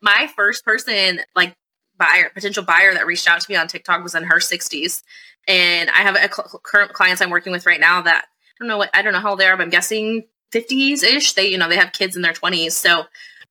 [0.00, 1.54] my first person, like
[1.96, 5.02] buyer, potential buyer that reached out to me on TikTok was in her 60s.
[5.46, 8.68] And I have a cl- current clients I'm working with right now that I don't
[8.68, 11.34] know what, I don't know how old they are, but I'm guessing 50s ish.
[11.34, 12.72] They, you know, they have kids in their 20s.
[12.72, 13.04] So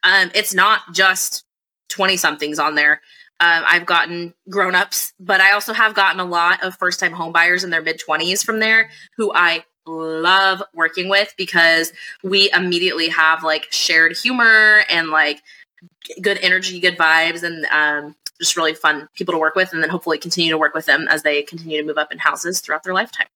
[0.03, 1.45] um, it's not just
[1.89, 3.01] 20 somethings on there.
[3.41, 7.13] Um, I've gotten grown ups, but I also have gotten a lot of first time
[7.13, 11.93] home buyers in their mid 20s from there who I love working with because
[12.23, 15.41] we immediately have like shared humor and like
[16.21, 19.73] good energy, good vibes, and um, just really fun people to work with.
[19.73, 22.17] And then hopefully continue to work with them as they continue to move up in
[22.17, 23.27] houses throughout their lifetime.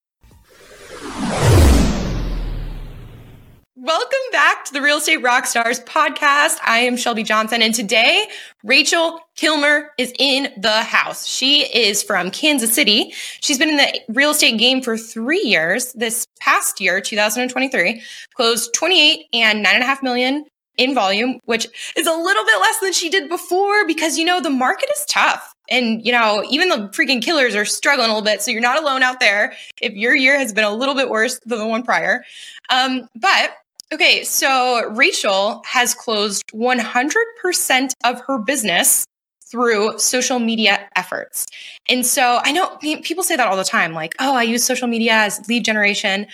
[3.76, 6.58] Welcome back to the Real Estate Rockstars podcast.
[6.66, 8.28] I am Shelby Johnson, and today
[8.64, 11.28] Rachel Kilmer is in the house.
[11.28, 13.12] She is from Kansas City.
[13.42, 15.92] She's been in the real estate game for three years.
[15.94, 18.02] This past year, 2023,
[18.36, 20.46] closed 28 and nine and a half million
[20.77, 24.42] in volume, which is a little bit less than she did before because, you know,
[24.42, 25.53] the market is tough.
[25.70, 28.42] And, you know, even the freaking killers are struggling a little bit.
[28.42, 31.39] So you're not alone out there if your year has been a little bit worse
[31.45, 32.23] than the one prior.
[32.70, 33.56] Um, but
[33.94, 39.05] Okay, so Rachel has closed 100% of her business
[39.53, 41.45] through social media efforts.
[41.88, 44.88] And so I know people say that all the time like, oh, I use social
[44.88, 46.26] media as lead generation.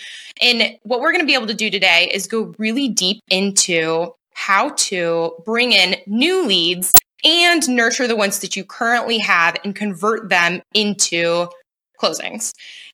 [0.41, 4.13] And what we're going to be able to do today is go really deep into
[4.33, 6.91] how to bring in new leads
[7.23, 11.47] and nurture the ones that you currently have and convert them into
[12.01, 12.53] closings.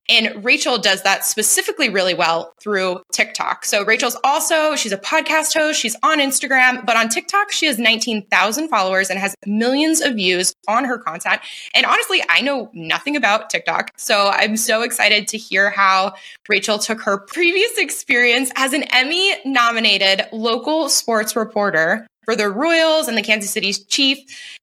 [0.09, 3.65] And Rachel does that specifically really well through TikTok.
[3.65, 5.79] So Rachel's also, she's a podcast host.
[5.79, 10.53] She's on Instagram, but on TikTok, she has 19,000 followers and has millions of views
[10.67, 11.41] on her content.
[11.73, 13.91] And honestly, I know nothing about TikTok.
[13.97, 16.13] So I'm so excited to hear how
[16.47, 23.07] Rachel took her previous experience as an Emmy nominated local sports reporter for the Royals
[23.07, 24.17] and the Kansas City Chief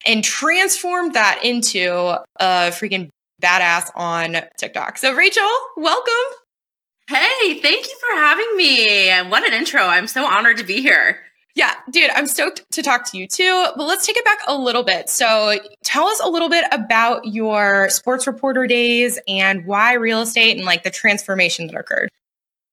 [0.05, 1.89] and transformed that into
[2.37, 3.09] a freaking
[3.43, 4.99] badass on TikTok.
[4.99, 6.13] So, Rachel, welcome.
[7.09, 9.11] Hey, thank you for having me.
[9.29, 9.83] What an intro.
[9.83, 11.19] I'm so honored to be here.
[11.55, 13.67] Yeah, dude, I'm stoked to talk to you too.
[13.77, 15.11] But let's take it back a little bit.
[15.11, 20.57] So, tell us a little bit about your sports reporter days and why real estate
[20.57, 22.09] and like the transformation that occurred.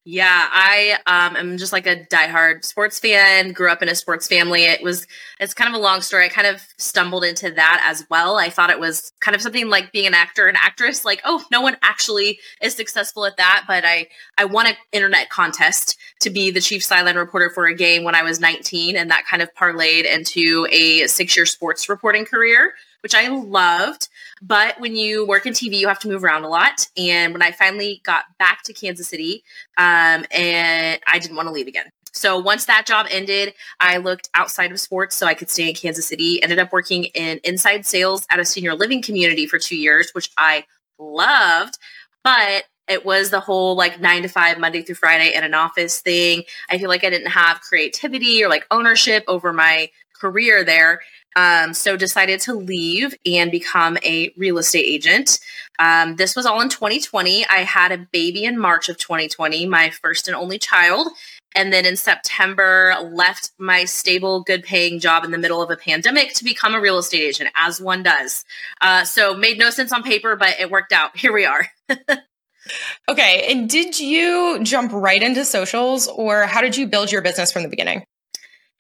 [0.05, 3.51] Yeah, I um, am just like a diehard sports fan.
[3.51, 4.63] Grew up in a sports family.
[4.63, 5.05] It was
[5.41, 6.25] it's kind of a long story.
[6.25, 8.37] I kind of stumbled into that as well.
[8.37, 11.03] I thought it was kind of something like being an actor and actress.
[11.03, 13.65] Like, oh, no one actually is successful at that.
[13.67, 17.75] But I I won an internet contest to be the chief sideline reporter for a
[17.75, 21.89] game when I was 19, and that kind of parlayed into a six year sports
[21.89, 24.09] reporting career which I loved.
[24.41, 26.87] But when you work in TV, you have to move around a lot.
[26.97, 29.43] And when I finally got back to Kansas City,
[29.77, 31.89] um, and I didn't want to leave again.
[32.13, 35.75] So once that job ended, I looked outside of sports so I could stay in
[35.75, 36.41] Kansas City.
[36.41, 40.29] Ended up working in inside sales at a senior living community for two years, which
[40.37, 40.65] I
[40.97, 41.77] loved.
[42.23, 46.01] But it was the whole like nine to five Monday through Friday in an office
[46.01, 46.43] thing.
[46.69, 51.01] I feel like I didn't have creativity or like ownership over my career there.
[51.35, 55.39] Um, so decided to leave and become a real estate agent.
[55.77, 57.45] Um, this was all in 2020.
[57.45, 61.09] I had a baby in March of 2020, my first and only child.
[61.55, 65.75] And then in September, left my stable, good paying job in the middle of a
[65.75, 68.45] pandemic to become a real estate agent, as one does.
[68.81, 71.17] Uh, so made no sense on paper, but it worked out.
[71.17, 71.67] Here we are.
[73.09, 73.47] okay.
[73.49, 77.63] And did you jump right into socials or how did you build your business from
[77.63, 78.03] the beginning?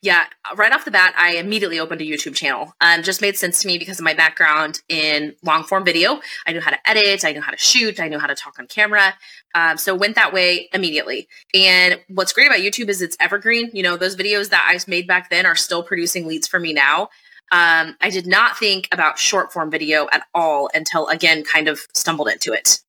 [0.01, 2.73] Yeah, right off the bat, I immediately opened a YouTube channel.
[2.79, 6.21] Um, just made sense to me because of my background in long form video.
[6.47, 8.57] I knew how to edit, I knew how to shoot, I knew how to talk
[8.59, 9.13] on camera.
[9.55, 11.27] Um, so went that way immediately.
[11.53, 13.71] And what's great about YouTube is it's evergreen.
[13.73, 16.71] You know, those videos that I made back then are still producing leads for me
[16.71, 17.09] now.
[17.51, 21.81] Um, I did not think about short form video at all until again, kind of
[21.93, 22.79] stumbled into it.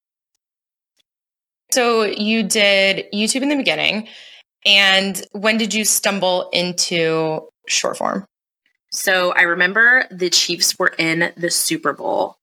[1.72, 4.08] So you did YouTube in the beginning.
[4.64, 8.26] And when did you stumble into short form?
[8.90, 12.36] So I remember the Chiefs were in the Super Bowl.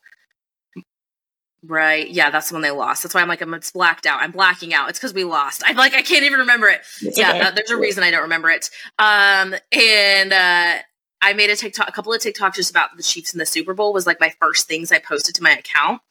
[1.63, 2.07] Right.
[2.09, 3.03] Yeah, that's when they lost.
[3.03, 4.21] That's why I'm like, I'm it's blacked out.
[4.21, 4.89] I'm blacking out.
[4.89, 5.63] It's because we lost.
[5.65, 6.81] I'm like, I can't even remember it.
[7.01, 7.41] It's yeah, okay.
[7.41, 8.69] uh, there's a reason I don't remember it.
[8.97, 10.77] Um, and uh,
[11.21, 13.73] I made a TikTok, a couple of TikToks just about the Chiefs in the Super
[13.73, 16.01] Bowl was like my first things I posted to my account,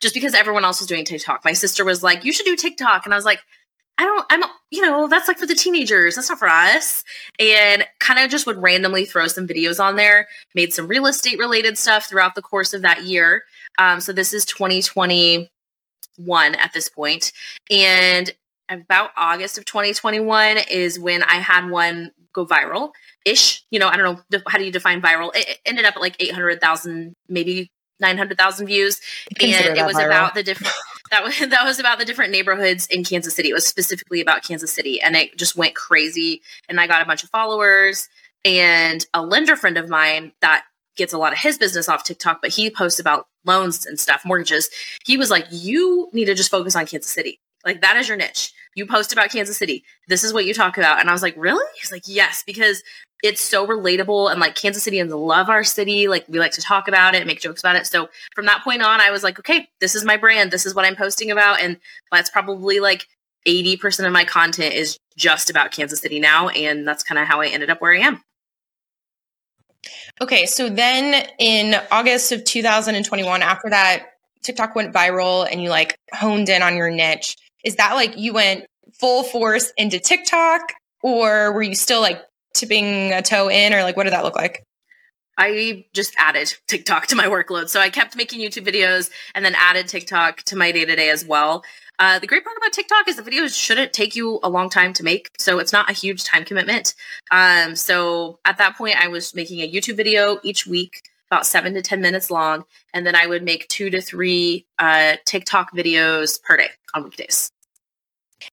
[0.00, 1.44] just because everyone else was doing TikTok.
[1.44, 3.40] My sister was like, "You should do TikTok," and I was like,
[3.98, 6.16] I don't, I'm, you know, that's like for the teenagers.
[6.16, 7.02] That's not for us.
[7.38, 11.38] And kind of just would randomly throw some videos on there, made some real estate
[11.38, 13.44] related stuff throughout the course of that year.
[13.78, 15.48] Um, so this is 2021
[16.54, 17.32] at this point.
[17.70, 18.32] And
[18.68, 22.90] about August of 2021 is when I had one go viral
[23.24, 23.64] ish.
[23.70, 25.34] You know, I don't know how do you define viral.
[25.34, 29.00] It, it ended up at like eight hundred thousand, maybe nine hundred thousand views,
[29.40, 30.06] and it was viral.
[30.06, 30.72] about the different.
[31.10, 33.50] That was that was about the different neighborhoods in Kansas City.
[33.50, 36.42] It was specifically about Kansas City, and it just went crazy.
[36.68, 38.08] And I got a bunch of followers.
[38.44, 40.64] And a lender friend of mine that
[40.96, 44.22] gets a lot of his business off TikTok, but he posts about loans and stuff,
[44.24, 44.70] mortgages.
[45.04, 47.40] He was like, "You need to just focus on Kansas City.
[47.64, 48.52] Like that is your niche.
[48.76, 49.82] You post about Kansas City.
[50.06, 52.84] This is what you talk about." And I was like, "Really?" He's like, "Yes," because
[53.22, 56.06] it's so relatable and like Kansas Cityans love our city.
[56.08, 57.86] Like we like to talk about it, make jokes about it.
[57.86, 60.50] So from that point on, I was like, okay, this is my brand.
[60.50, 61.60] This is what I'm posting about.
[61.60, 61.78] And
[62.12, 63.06] that's probably like
[63.46, 66.48] 80% of my content is just about Kansas City now.
[66.48, 68.22] And that's kind of how I ended up where I am.
[70.20, 70.46] Okay.
[70.46, 74.08] So then in August of 2021, after that,
[74.42, 77.36] TikTok went viral and you like honed in on your niche.
[77.66, 78.64] Is that like you went
[78.94, 80.72] full force into TikTok
[81.02, 82.22] or were you still like
[82.54, 84.62] tipping a toe in or like what did that look like?
[85.36, 87.68] I just added TikTok to my workload.
[87.68, 91.10] So I kept making YouTube videos and then added TikTok to my day to day
[91.10, 91.62] as well.
[91.98, 94.92] Uh, the great part about TikTok is the videos shouldn't take you a long time
[94.94, 95.30] to make.
[95.38, 96.94] So it's not a huge time commitment.
[97.30, 101.74] Um, so at that point, I was making a YouTube video each week, about seven
[101.74, 102.64] to 10 minutes long.
[102.94, 107.50] And then I would make two to three uh, TikTok videos per day on weekdays.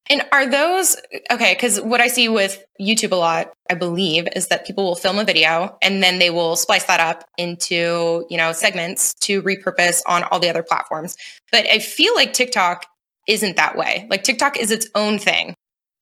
[0.10, 0.98] And are those
[1.31, 1.54] okay?
[1.54, 5.19] Because what I see with YouTube a lot, I believe, is that people will film
[5.19, 10.01] a video and then they will splice that up into, you know, segments to repurpose
[10.07, 11.16] on all the other platforms.
[11.51, 12.86] But I feel like TikTok
[13.28, 14.07] isn't that way.
[14.10, 15.56] Like TikTok is its own thing.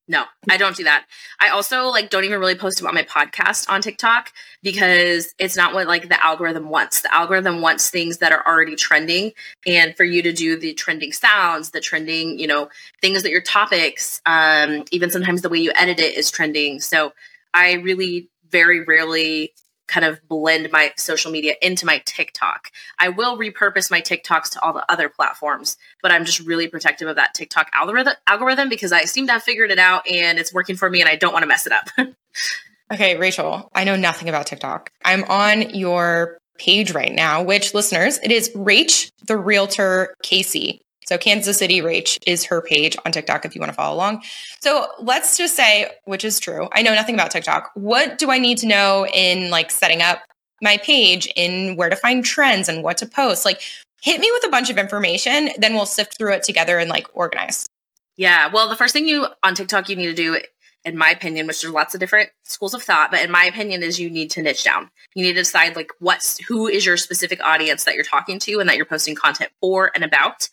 [0.08, 1.06] No, I don't do that.
[1.40, 5.74] I also like don't even really post about my podcast on TikTok because it's not
[5.74, 7.02] what like the algorithm wants.
[7.02, 9.32] The algorithm wants things that are already trending
[9.66, 12.70] and for you to do the trending sounds, the trending, you know,
[13.02, 16.82] things that your topics, um, even sometimes the way you edit it is trending.
[16.82, 17.14] So
[17.54, 19.54] I really very rarely
[19.92, 22.72] kind of blend my social media into my TikTok.
[22.98, 27.10] I will repurpose my TikToks to all the other platforms, but I'm just really protective
[27.10, 30.54] of that TikTok algorithm algorithm because I seem to have figured it out and it's
[30.54, 31.90] working for me and I don't want to mess it up.
[32.94, 34.92] okay, Rachel, I know nothing about TikTok.
[35.04, 40.80] I'm on your page right now, which listeners, it is Rach the Realtor KC.
[41.12, 44.24] So Kansas City Rach is her page on TikTok if you want to follow along.
[44.62, 47.70] So let's just say, which is true, I know nothing about TikTok.
[47.74, 50.20] What do I need to know in like setting up
[50.62, 53.44] my page, in where to find trends and what to post?
[53.44, 53.62] Like
[54.02, 57.08] hit me with a bunch of information, then we'll sift through it together and like
[57.12, 57.68] organize.
[58.16, 58.50] Yeah.
[58.50, 60.40] Well, the first thing you on TikTok you need to do
[60.86, 63.84] in my opinion, which there's lots of different schools of thought, but in my opinion
[63.84, 64.90] is you need to niche down.
[65.14, 68.62] You need to decide like what's who is your specific audience that you're talking to
[68.62, 70.50] and that you're posting content for and about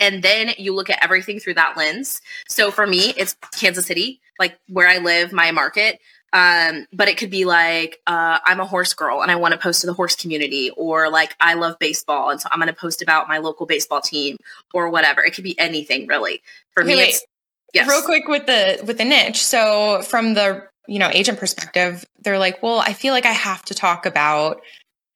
[0.00, 2.20] and then you look at everything through that lens.
[2.48, 6.00] So for me, it's Kansas City, like where I live, my market.
[6.32, 9.58] Um, but it could be like uh, I'm a horse girl and I want to
[9.58, 12.72] post to the horse community, or like I love baseball and so I'm going to
[12.72, 14.36] post about my local baseball team
[14.72, 15.24] or whatever.
[15.24, 16.40] It could be anything really.
[16.72, 17.20] For me, wait.
[17.74, 17.88] yes.
[17.88, 19.44] Real quick with the with the niche.
[19.44, 23.64] So from the you know agent perspective, they're like, well, I feel like I have
[23.64, 24.62] to talk about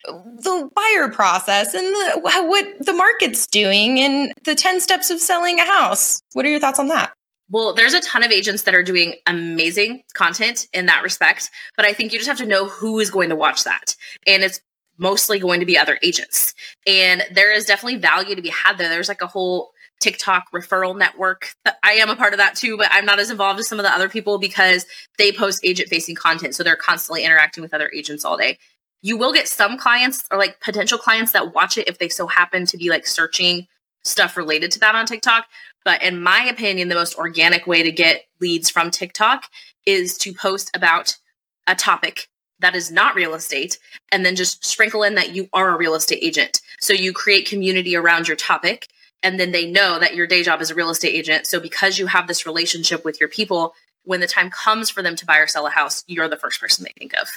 [0.06, 5.60] the buyer process and the, what the market's doing and the 10 steps of selling
[5.60, 6.22] a house.
[6.32, 7.12] What are your thoughts on that?
[7.50, 11.84] Well, there's a ton of agents that are doing amazing content in that respect, but
[11.84, 13.94] I think you just have to know who is going to watch that.
[14.26, 14.60] And it's
[14.96, 16.54] mostly going to be other agents.
[16.86, 18.88] And there is definitely value to be had there.
[18.88, 21.54] There's like a whole TikTok referral network.
[21.82, 23.84] I am a part of that too, but I'm not as involved as some of
[23.84, 24.86] the other people because
[25.18, 26.54] they post agent facing content.
[26.54, 28.58] So they're constantly interacting with other agents all day
[29.04, 32.26] you will get some clients or like potential clients that watch it if they so
[32.26, 33.66] happen to be like searching
[34.02, 35.44] stuff related to that on TikTok.
[35.84, 39.44] But in my opinion, the most organic way to get leads from TikTok
[39.84, 41.18] is to post about
[41.66, 42.30] a topic
[42.60, 43.78] that is not real estate
[44.10, 46.62] and then just sprinkle in that you are a real estate agent.
[46.80, 48.88] So you create community around your topic
[49.22, 51.46] and then they know that your day job is a real estate agent.
[51.46, 55.14] So because you have this relationship with your people, when the time comes for them
[55.16, 57.28] to buy or sell a house, you're the first person they think of.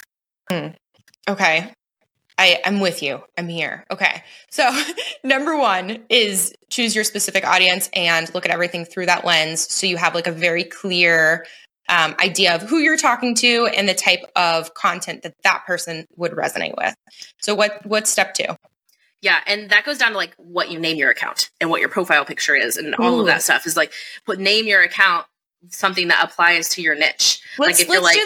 [0.50, 0.68] Hmm.
[1.28, 1.72] Okay.
[2.38, 3.20] I, I'm with you.
[3.36, 3.84] I'm here.
[3.90, 4.22] Okay.
[4.50, 4.70] So,
[5.24, 9.60] number one is choose your specific audience and look at everything through that lens.
[9.72, 11.44] So, you have like a very clear
[11.88, 16.06] um, idea of who you're talking to and the type of content that that person
[16.16, 16.94] would resonate with.
[17.42, 18.56] So, what what's step two?
[19.20, 21.88] Yeah, and that goes down to like what you name your account and what your
[21.88, 23.20] profile picture is, and all Ooh.
[23.20, 23.92] of that stuff is like
[24.24, 25.26] put name your account
[25.70, 27.40] something that applies to your niche.
[27.58, 28.16] Let's, like if you're like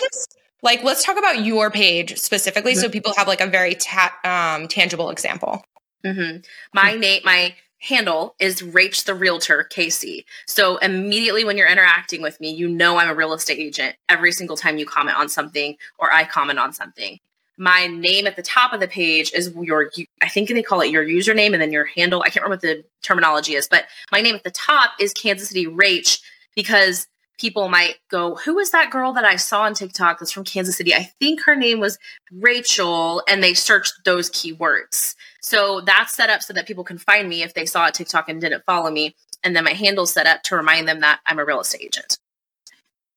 [0.63, 4.69] like, let's talk about your page specifically, so people have like a very ta- um,
[4.69, 5.65] tangible example.
[6.05, 6.39] Mm-hmm.
[6.73, 10.25] My name, my handle is Rach the Realtor KC.
[10.47, 14.31] So immediately when you're interacting with me, you know I'm a real estate agent every
[14.31, 17.19] single time you comment on something or I comment on something.
[17.59, 19.91] My name at the top of the page is your,
[20.21, 22.23] I think they call it your username and then your handle.
[22.23, 25.49] I can't remember what the terminology is, but my name at the top is Kansas
[25.49, 26.21] City Rach
[26.55, 27.09] because
[27.43, 30.77] people might go, Who is that girl that I saw on TikTok that's from Kansas
[30.77, 30.95] City?
[30.95, 31.99] I think her name was
[32.31, 35.17] Rachel, and they searched those keywords.
[35.43, 38.29] So that's set up so that people can find me if they saw a TikTok
[38.29, 39.17] and didn't follow me.
[39.43, 42.19] And then my handle set up to remind them that I'm a real estate agent.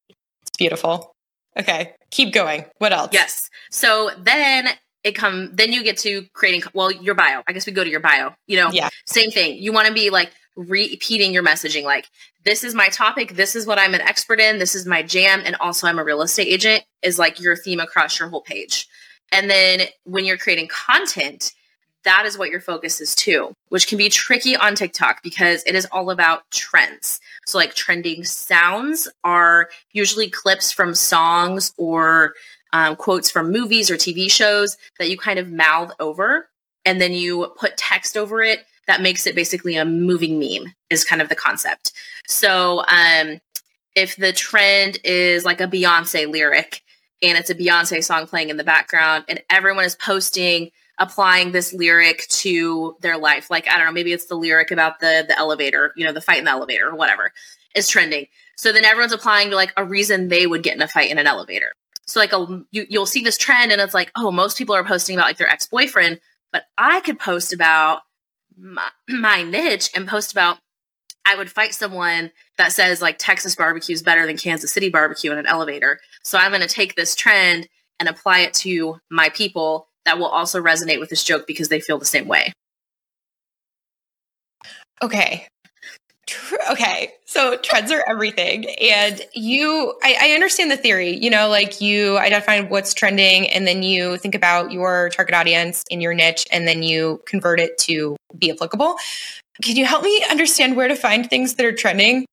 [0.09, 1.13] It's beautiful.
[1.57, 2.65] Okay, keep going.
[2.79, 3.11] What else?
[3.13, 3.49] Yes.
[3.69, 4.69] So then
[5.03, 7.43] it come then you get to creating well your bio.
[7.47, 8.33] I guess we go to your bio.
[8.47, 8.89] You know, yeah.
[9.05, 9.61] same thing.
[9.61, 12.09] You want to be like repeating your messaging like
[12.45, 15.41] this is my topic this is what i'm an expert in this is my jam
[15.43, 18.87] and also i'm a real estate agent is like your theme across your whole page.
[19.31, 21.53] And then when you're creating content
[22.03, 25.75] that is what your focus is too which can be tricky on tiktok because it
[25.75, 27.19] is all about trends.
[27.47, 32.33] So like trending sounds are usually clips from songs or
[32.73, 36.49] um, quotes from movies or tv shows that you kind of mouth over
[36.85, 41.03] and then you put text over it that makes it basically a moving meme is
[41.03, 41.91] kind of the concept.
[42.27, 43.39] So um,
[43.95, 46.81] if the trend is like a Beyonce lyric
[47.21, 51.73] and it's a Beyonce song playing in the background and everyone is posting applying this
[51.73, 55.37] lyric to their life like I don't know maybe it's the lyric about the the
[55.37, 57.33] elevator, you know, the fight in the elevator or whatever
[57.75, 58.27] is trending.
[58.57, 61.17] So then everyone's applying to like a reason they would get in a fight in
[61.17, 61.73] an elevator.
[62.07, 64.85] So like a you, you'll see this trend and it's like, oh, most people are
[64.85, 66.19] posting about like their ex-boyfriend,
[66.51, 68.01] but I could post about
[68.57, 70.57] my, my niche and post about
[71.27, 75.31] I would fight someone that says like Texas barbecue is better than Kansas City barbecue
[75.31, 75.99] in an elevator.
[76.23, 77.67] So I'm going to take this trend
[77.99, 81.79] and apply it to my people that will also resonate with this joke because they
[81.79, 82.53] feel the same way.
[85.01, 85.47] Okay
[86.71, 87.13] okay.
[87.25, 88.65] So trends are everything.
[88.81, 93.67] And you I, I, understand the theory you know like you identify what's trending and
[93.67, 97.77] then you think about your target audience in your niche and then you convert it
[97.79, 98.95] to be applicable.
[99.61, 102.25] Can you help me understand where to find things that are trending?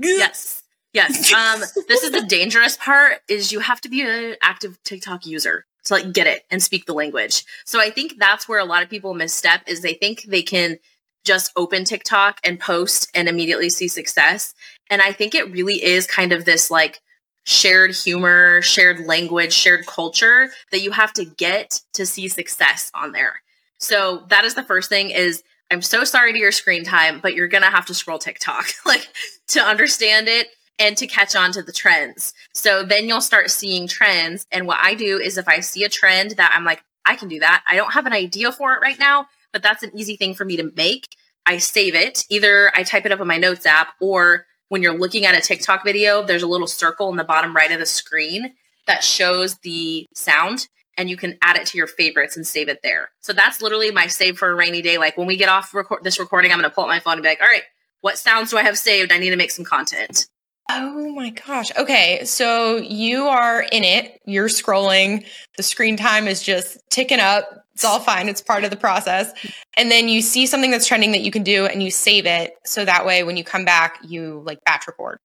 [0.00, 0.62] Yes.
[0.92, 1.32] Yes.
[1.32, 5.66] Um this is the dangerous part is you have to be an active tiktok user
[5.84, 7.44] to like get it and speak the language.
[7.66, 10.78] So i think that's where a lot of people misstep is they think they can
[11.26, 14.54] just open TikTok and post and immediately see success.
[14.88, 17.00] And I think it really is kind of this like
[17.44, 23.12] shared humor, shared language, shared culture that you have to get to see success on
[23.12, 23.42] there.
[23.78, 27.34] So that is the first thing is I'm so sorry to your screen time, but
[27.34, 29.08] you're going to have to scroll TikTok like
[29.48, 32.34] to understand it and to catch on to the trends.
[32.54, 35.88] So then you'll start seeing trends and what I do is if I see a
[35.88, 37.62] trend that I'm like I can do that.
[37.68, 40.44] I don't have an idea for it right now, but that's an easy thing for
[40.44, 41.06] me to make.
[41.46, 42.24] I save it.
[42.28, 45.40] Either I type it up in my notes app or when you're looking at a
[45.40, 48.52] TikTok video, there's a little circle in the bottom right of the screen
[48.86, 52.80] that shows the sound and you can add it to your favorites and save it
[52.82, 53.08] there.
[53.20, 54.98] So that's literally my save for a rainy day.
[54.98, 57.14] Like when we get off record this recording, I'm going to pull up my phone
[57.14, 57.64] and be like, all right,
[58.02, 59.10] what sounds do I have saved?
[59.10, 60.28] I need to make some content.
[60.68, 61.74] Oh my gosh.
[61.78, 62.26] Okay.
[62.26, 65.24] So you are in it, you're scrolling,
[65.56, 67.65] the screen time is just ticking up.
[67.76, 68.26] It's all fine.
[68.30, 69.34] It's part of the process.
[69.76, 72.54] And then you see something that's trending that you can do and you save it.
[72.64, 75.18] So that way, when you come back, you like batch record.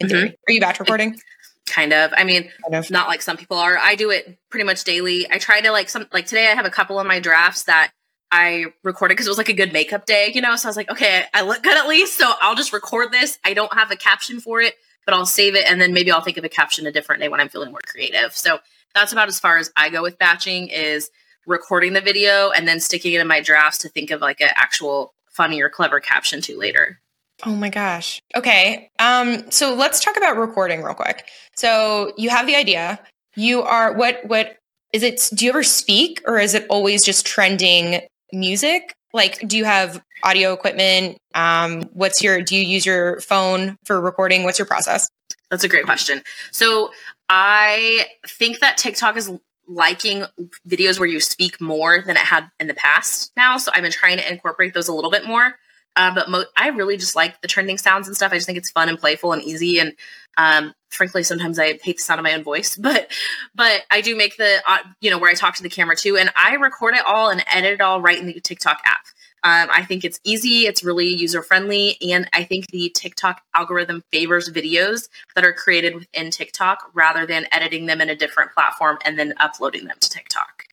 [0.00, 0.28] Mm-hmm.
[0.28, 1.18] Are you batch recording?
[1.66, 2.12] Kind of.
[2.16, 2.88] I mean, kind of.
[2.88, 3.76] not like some people are.
[3.76, 5.26] I do it pretty much daily.
[5.28, 7.90] I try to like some, like today, I have a couple of my drafts that
[8.30, 10.54] I recorded because it was like a good makeup day, you know?
[10.54, 12.16] So I was like, okay, I look good at least.
[12.16, 13.40] So I'll just record this.
[13.44, 15.68] I don't have a caption for it, but I'll save it.
[15.68, 17.80] And then maybe I'll think of a caption a different day when I'm feeling more
[17.84, 18.36] creative.
[18.36, 18.60] So
[18.94, 21.10] that's about as far as I go with batching is
[21.48, 24.50] recording the video and then sticking it in my drafts to think of like an
[24.54, 27.00] actual funny or clever caption to later.
[27.46, 28.20] Oh my gosh.
[28.34, 28.90] Okay.
[28.98, 31.28] Um, so let's talk about recording real quick.
[31.56, 33.00] So you have the idea.
[33.36, 34.56] You are what what
[34.92, 38.00] is it do you ever speak or is it always just trending
[38.32, 38.94] music?
[39.12, 41.18] Like, do you have audio equipment?
[41.34, 44.44] Um, what's your, do you use your phone for recording?
[44.44, 45.08] What's your process?
[45.50, 46.22] That's a great question.
[46.50, 46.90] So
[47.28, 49.30] I think that TikTok is
[49.68, 50.24] liking
[50.66, 53.58] videos where you speak more than it had in the past now.
[53.58, 55.54] So I've been trying to incorporate those a little bit more.
[55.94, 58.32] Uh, but mo- I really just like the trending sounds and stuff.
[58.32, 59.80] I just think it's fun and playful and easy.
[59.80, 59.94] And
[60.36, 63.10] um, frankly, sometimes I hate the sound of my own voice, but
[63.54, 66.16] but I do make the uh, you know where I talk to the camera too,
[66.16, 69.06] and I record it all and edit it all right in the TikTok app.
[69.44, 74.02] Um, I think it's easy, it's really user friendly, and I think the TikTok algorithm
[74.10, 78.98] favors videos that are created within TikTok rather than editing them in a different platform
[79.04, 80.64] and then uploading them to TikTok.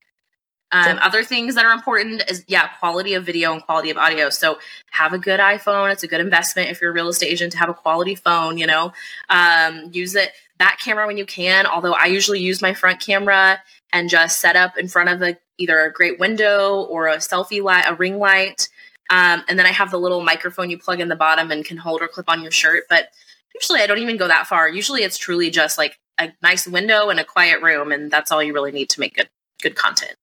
[0.71, 4.29] Um, other things that are important is yeah, quality of video and quality of audio.
[4.29, 4.57] So
[4.91, 5.91] have a good iPhone.
[5.91, 8.57] It's a good investment if you're a real estate agent to have a quality phone.
[8.57, 8.91] You know,
[9.29, 11.65] um, use it back camera when you can.
[11.65, 13.61] Although I usually use my front camera
[13.93, 17.63] and just set up in front of a either a great window or a selfie
[17.63, 18.69] light, a ring light.
[19.09, 21.77] Um, and then I have the little microphone you plug in the bottom and can
[21.77, 22.85] hold or clip on your shirt.
[22.89, 23.09] But
[23.53, 24.67] usually I don't even go that far.
[24.67, 28.41] Usually it's truly just like a nice window and a quiet room, and that's all
[28.41, 29.29] you really need to make good
[29.61, 30.15] good content.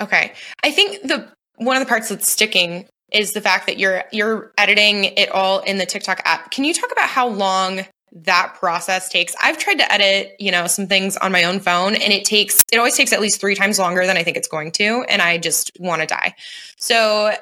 [0.00, 0.32] Okay.
[0.62, 4.52] I think the one of the parts that's sticking is the fact that you're you're
[4.58, 6.50] editing it all in the TikTok app.
[6.50, 7.86] Can you talk about how long
[8.24, 9.34] that process takes?
[9.40, 12.64] I've tried to edit, you know, some things on my own phone and it takes
[12.72, 15.22] it always takes at least 3 times longer than I think it's going to and
[15.22, 16.34] I just want to die.
[16.78, 17.32] So,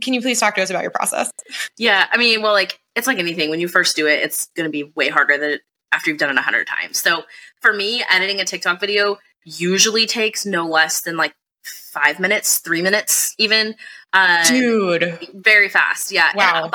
[0.00, 1.30] can you please talk to us about your process?
[1.76, 4.64] Yeah, I mean, well like it's like anything when you first do it, it's going
[4.64, 5.58] to be way harder than
[5.92, 6.98] after you've done it a 100 times.
[6.98, 7.22] So,
[7.60, 12.82] for me, editing a TikTok video usually takes no less than like five minutes, three
[12.82, 13.76] minutes, even.
[14.12, 15.18] Uh, Dude.
[15.32, 16.12] Very fast.
[16.12, 16.30] Yeah.
[16.34, 16.70] Wow.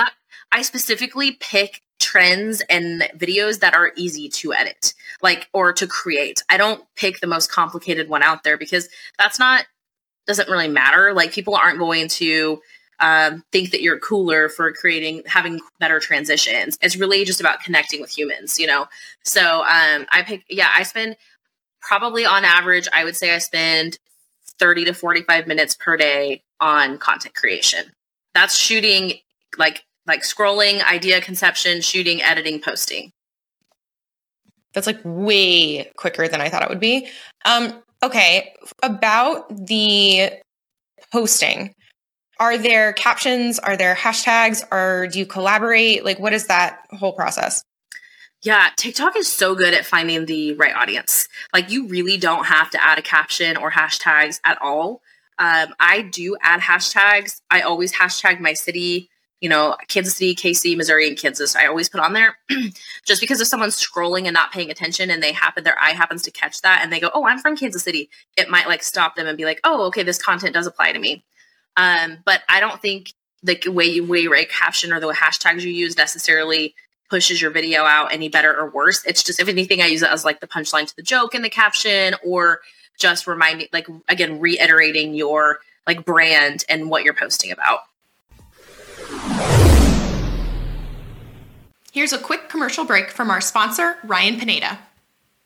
[0.52, 6.42] I specifically pick trends and videos that are easy to edit, like, or to create.
[6.50, 9.66] I don't pick the most complicated one out there because that's not,
[10.26, 11.14] doesn't really matter.
[11.14, 12.62] Like, people aren't going to,
[13.00, 16.78] um, think that you're cooler for creating having better transitions.
[16.82, 18.88] It's really just about connecting with humans, you know.
[19.24, 21.16] So um, I pick, yeah, I spend
[21.80, 24.00] probably on average, I would say I spend
[24.60, 27.86] 30 to 45 minutes per day on content creation.
[28.34, 29.14] That's shooting
[29.58, 33.12] like like scrolling, idea conception, shooting, editing, posting.
[34.74, 37.08] That's like way quicker than I thought it would be.
[37.46, 40.32] Um, okay, about the
[41.12, 41.74] posting.
[42.40, 43.60] Are there captions?
[43.60, 44.64] Are there hashtags?
[44.72, 46.06] Or do you collaborate?
[46.06, 47.64] Like, what is that whole process?
[48.42, 51.28] Yeah, TikTok is so good at finding the right audience.
[51.54, 55.02] Like, you really don't have to add a caption or hashtags at all.
[55.38, 57.42] Um, I do add hashtags.
[57.52, 59.10] I always hashtag my city,
[59.42, 61.56] you know, Kansas City, KC, Missouri, and Kansas.
[61.56, 62.38] I always put on there
[63.06, 66.22] just because if someone's scrolling and not paying attention and they happen, their eye happens
[66.24, 69.16] to catch that and they go, Oh, I'm from Kansas City, it might like stop
[69.16, 71.24] them and be like, Oh, okay, this content does apply to me.
[71.78, 75.62] Um, but I don't think the way you way you write caption or the hashtags
[75.62, 76.76] you use necessarily
[77.10, 79.04] pushes your video out any better or worse.
[79.06, 81.42] It's just, if anything, I use it as like the punchline to the joke in
[81.42, 82.60] the caption or
[83.00, 87.80] just reminding, like, again, reiterating your like brand and what you're posting about.
[91.92, 94.78] Here's a quick commercial break from our sponsor, Ryan Pineda.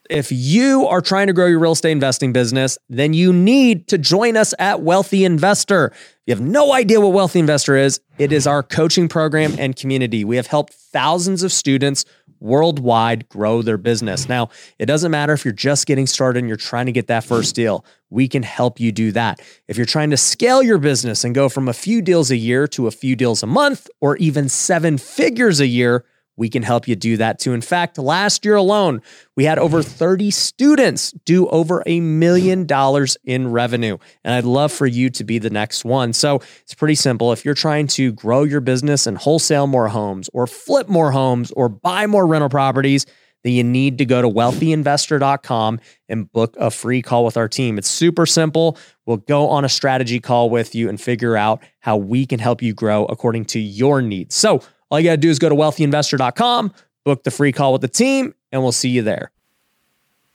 [0.10, 3.98] If you are trying to grow your real estate investing business, then you need to
[3.98, 5.94] join us at Wealthy Investor.
[6.28, 10.26] You have no idea what Wealthy Investor is, it is our coaching program and community.
[10.26, 12.04] We have helped thousands of students
[12.42, 14.28] worldwide grow their business.
[14.28, 17.24] Now, it doesn't matter if you're just getting started and you're trying to get that
[17.24, 17.86] first deal.
[18.10, 19.42] We can help you do that.
[19.70, 22.68] If you're trying to scale your business and go from a few deals a year
[22.68, 26.04] to a few deals a month or even seven figures a year,
[26.36, 27.54] we can help you do that too.
[27.54, 29.02] In fact, last year alone,
[29.36, 33.98] we had over 30 students do over a million dollars in revenue.
[34.24, 36.14] And I'd love for you to be the next one.
[36.14, 37.32] So it's pretty simple.
[37.32, 41.52] If you're trying to grow your business and wholesale more homes or flip more homes
[41.52, 43.06] or buy more rental properties,
[43.44, 47.78] then you need to go to wealthyinvestor.com and book a free call with our team.
[47.78, 48.78] It's super simple.
[49.06, 52.62] We'll go on a strategy call with you and figure out how we can help
[52.62, 54.36] you grow according to your needs.
[54.36, 54.62] So,
[54.94, 56.72] all you got to do is go to wealthyinvestor.com,
[57.04, 59.32] book the free call with the team, and we'll see you there.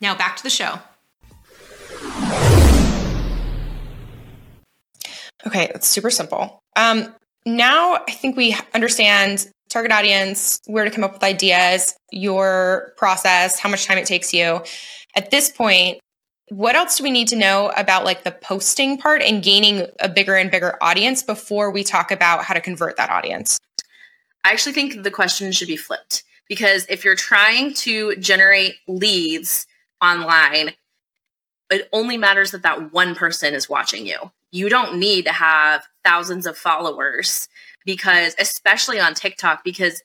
[0.00, 0.80] Now back to the show.
[5.46, 6.60] Okay, it's super simple.
[6.74, 7.14] Um,
[7.46, 13.60] now I think we understand target audience, where to come up with ideas, your process,
[13.60, 14.60] how much time it takes you.
[15.14, 16.00] At this point,
[16.48, 20.08] what else do we need to know about like the posting part and gaining a
[20.08, 23.60] bigger and bigger audience before we talk about how to convert that audience?
[24.44, 29.66] I actually think the question should be flipped because if you're trying to generate leads
[30.02, 30.72] online,
[31.70, 34.30] it only matters that that one person is watching you.
[34.50, 37.48] You don't need to have thousands of followers
[37.84, 40.02] because, especially on TikTok, because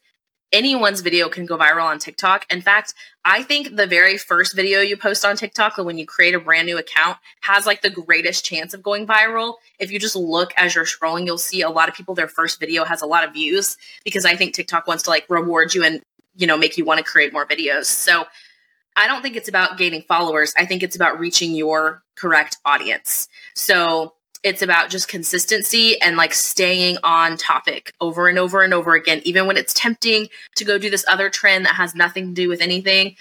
[0.54, 2.46] anyone's video can go viral on TikTok.
[2.50, 2.94] In fact,
[3.26, 6.68] I think the very first video you post on TikTok, when you create a brand
[6.68, 9.56] new account, has like the greatest chance of going viral.
[9.80, 12.60] If you just look as you're scrolling, you'll see a lot of people, their first
[12.60, 15.84] video has a lot of views because I think TikTok wants to like reward you
[15.84, 16.02] and,
[16.36, 17.86] you know, make you want to create more videos.
[17.86, 18.26] So
[18.96, 20.54] I don't think it's about gaining followers.
[20.56, 23.28] I think it's about reaching your correct audience.
[23.56, 24.14] So
[24.44, 29.22] it's about just consistency and like staying on topic over and over and over again
[29.24, 32.50] even when it's tempting to go do this other trend that has nothing to do
[32.50, 33.16] with anything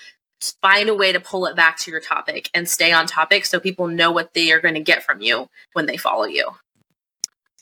[0.60, 3.60] find a way to pull it back to your topic and stay on topic so
[3.60, 6.50] people know what they are going to get from you when they follow you.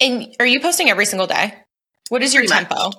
[0.01, 1.55] And are you posting every single day?
[2.09, 2.85] What is your Pretty tempo?
[2.87, 2.97] much.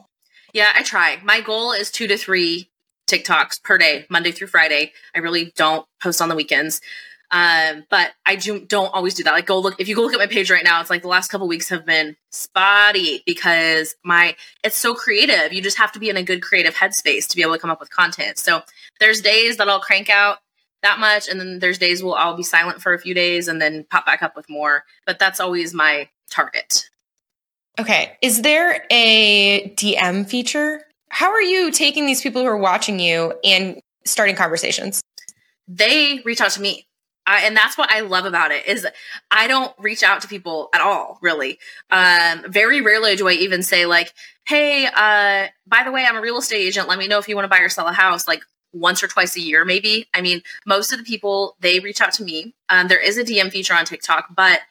[0.54, 1.20] Yeah, I try.
[1.24, 2.70] My goal is two to three
[3.08, 4.94] TikToks per day, Monday through Friday.
[5.16, 6.82] I really don't post on the weekends.
[7.32, 9.32] Um, but I do, don't always do that.
[9.32, 11.08] Like go look, if you go look at my page right now, it's like the
[11.08, 15.54] last couple weeks have been spotty because my, it's so creative.
[15.54, 17.70] You just have to be in a good creative headspace to be able to come
[17.70, 18.38] up with content.
[18.38, 18.62] So
[19.00, 20.40] there's days that I'll crank out
[20.82, 21.30] that much.
[21.30, 24.06] And then there's days where I'll be silent for a few days and then pop
[24.06, 24.84] back up with more.
[25.06, 26.90] But that's always my target.
[27.80, 28.18] Okay.
[28.22, 30.82] Is there a DM feature?
[31.10, 35.02] How are you taking these people who are watching you and starting conversations?
[35.68, 36.86] They reach out to me.
[37.28, 38.88] I, and that's what I love about it is
[39.30, 41.60] I don't reach out to people at all, really.
[41.92, 44.14] Um, very rarely do I even say like,
[44.46, 46.88] "Hey, uh, by the way, I'm a real estate agent.
[46.88, 49.08] Let me know if you want to buy or sell a house." Like once or
[49.08, 50.08] twice a year, maybe.
[50.14, 52.54] I mean, most of the people they reach out to me.
[52.70, 54.62] Um, there is a DM feature on TikTok, but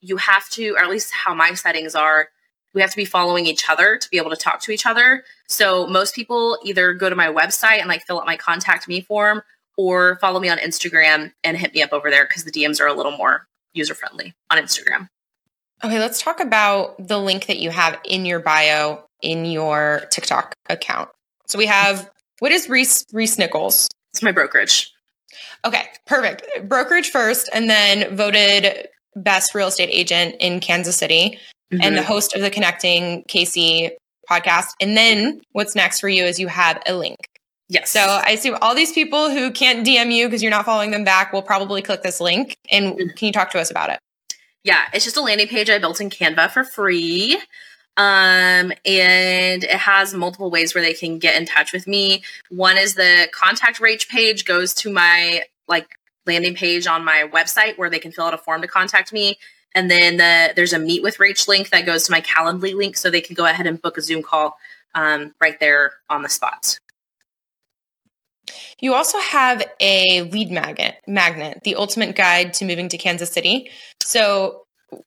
[0.00, 2.28] you have to, or at least how my settings are,
[2.74, 5.24] we have to be following each other to be able to talk to each other.
[5.48, 9.00] So most people either go to my website and like fill out my contact me
[9.00, 9.42] form
[9.76, 12.86] or follow me on Instagram and hit me up over there because the DMs are
[12.86, 15.08] a little more user friendly on Instagram.
[15.82, 20.54] Okay, let's talk about the link that you have in your bio in your TikTok
[20.68, 21.08] account.
[21.46, 23.88] So we have what is Reece Reese Nichols?
[24.12, 24.92] It's my brokerage.
[25.64, 26.46] Okay, perfect.
[26.68, 31.38] Brokerage first, and then voted best real estate agent in Kansas City,
[31.70, 32.04] and the Mhm.
[32.04, 33.96] host of the Connecting KC
[34.30, 34.68] podcast.
[34.80, 37.16] And then what's next for you is you have a link.
[37.74, 37.90] Yes.
[37.90, 41.04] So I assume all these people who can't DM you because you're not following them
[41.04, 42.56] back will probably click this link.
[42.70, 43.08] And Mm-hmm.
[43.16, 43.98] can you talk to us about it?
[44.64, 47.34] yeah, it's just a landing page I built in Canva for free.
[47.98, 52.24] Um, and it has multiple ways where they can get in touch with me.
[52.48, 55.86] One is the contact Rach page goes to my like
[56.26, 59.36] landing page on my website where they can fill out a form to contact me.
[59.74, 62.96] And then the, there's a meet with Rach link that goes to my Calendly link
[62.96, 64.56] so they can go ahead and book a Zoom call
[64.94, 66.78] um, right there on the spot.
[68.80, 73.70] You also have a lead magnet, magnet, the ultimate guide to moving to Kansas City.
[74.02, 74.62] So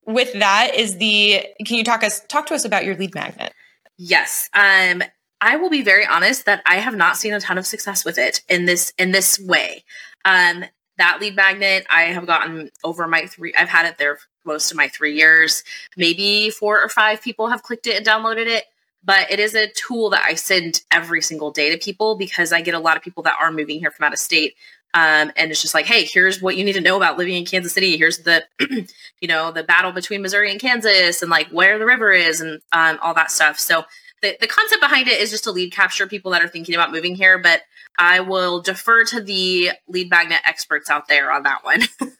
[0.05, 3.53] with that is the can you talk us talk to us about your lead magnet?
[3.97, 4.49] Yes.
[4.53, 5.03] Um,
[5.39, 8.17] I will be very honest that I have not seen a ton of success with
[8.17, 9.83] it in this in this way.
[10.25, 10.65] Um,
[10.97, 13.53] that lead magnet I have gotten over my three.
[13.55, 15.63] I've had it there most of my three years.
[15.95, 18.65] Maybe four or five people have clicked it and downloaded it.
[19.07, 22.59] But it is a tool that I send every single day to people because I
[22.61, 24.55] get a lot of people that are moving here from out of state.
[24.93, 27.45] Um, and it's just like, hey, here's what you need to know about living in
[27.45, 27.97] Kansas City.
[27.97, 28.43] Here's the,
[29.21, 32.61] you know, the battle between Missouri and Kansas, and like where the river is, and
[32.73, 33.57] um, all that stuff.
[33.59, 33.85] So
[34.21, 36.91] the, the concept behind it is just to lead capture people that are thinking about
[36.91, 37.61] moving here, but
[37.97, 41.83] I will defer to the lead magnet experts out there on that one.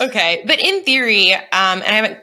[0.00, 2.18] Okay, but in theory, um, and I haven't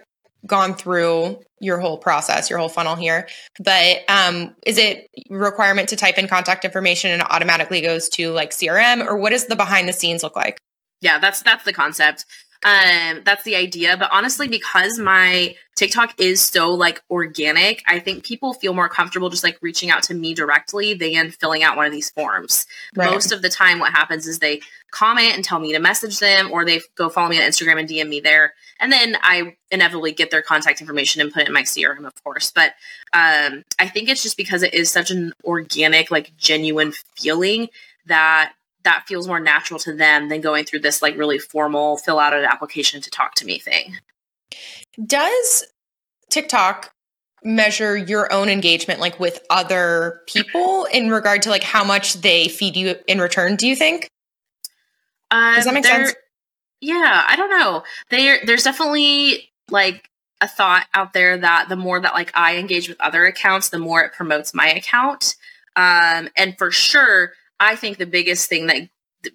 [0.45, 3.27] gone through your whole process, your whole funnel here,
[3.63, 8.51] but um, is it requirement to type in contact information and automatically goes to like
[8.51, 10.59] CRM, or what does the behind the scenes look like?
[11.01, 12.25] yeah, that's that's the concept.
[12.63, 13.97] Um, that's the idea.
[13.97, 19.29] But honestly, because my TikTok is so like organic, I think people feel more comfortable
[19.29, 22.67] just like reaching out to me directly than filling out one of these forms.
[22.95, 26.51] Most of the time, what happens is they comment and tell me to message them,
[26.51, 28.53] or they go follow me on Instagram and DM me there.
[28.79, 32.23] And then I inevitably get their contact information and put it in my CRM, of
[32.23, 32.51] course.
[32.51, 32.73] But
[33.13, 37.69] um, I think it's just because it is such an organic, like genuine feeling
[38.05, 42.19] that that feels more natural to them than going through this like really formal fill
[42.19, 43.97] out an application to talk to me thing.
[45.05, 45.65] Does
[46.29, 46.93] TikTok
[47.43, 52.47] measure your own engagement like with other people in regard to like how much they
[52.47, 54.07] feed you in return, do you think?
[55.31, 56.13] Um, Does that make sense?
[56.81, 57.83] Yeah, I don't know.
[58.09, 60.09] There, there's definitely like
[60.41, 63.79] a thought out there that the more that like I engage with other accounts, the
[63.79, 65.35] more it promotes my account.
[65.75, 68.89] Um, and for sure, I think the biggest thing that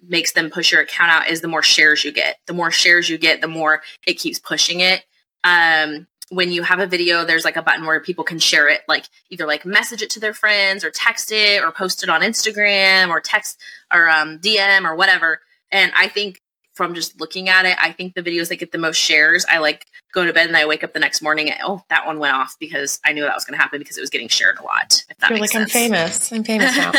[0.05, 2.37] makes them push your account out is the more shares you get.
[2.45, 5.05] The more shares you get, the more it keeps pushing it.
[5.45, 8.81] Um, when you have a video, there's like a button where people can share it,
[8.89, 12.19] like either like message it to their friends or text it or post it on
[12.21, 13.61] Instagram or text
[13.93, 15.39] or um, DM or whatever.
[15.71, 16.41] And I think
[16.77, 19.57] from just looking at it, I think the videos that get the most shares, I
[19.57, 22.19] like go to bed and I wake up the next morning and oh, that one
[22.19, 24.59] went off because I knew that was going to happen because it was getting shared
[24.59, 25.03] a lot.
[25.09, 26.31] If that You're like, I'm famous.
[26.31, 26.91] I'm famous now.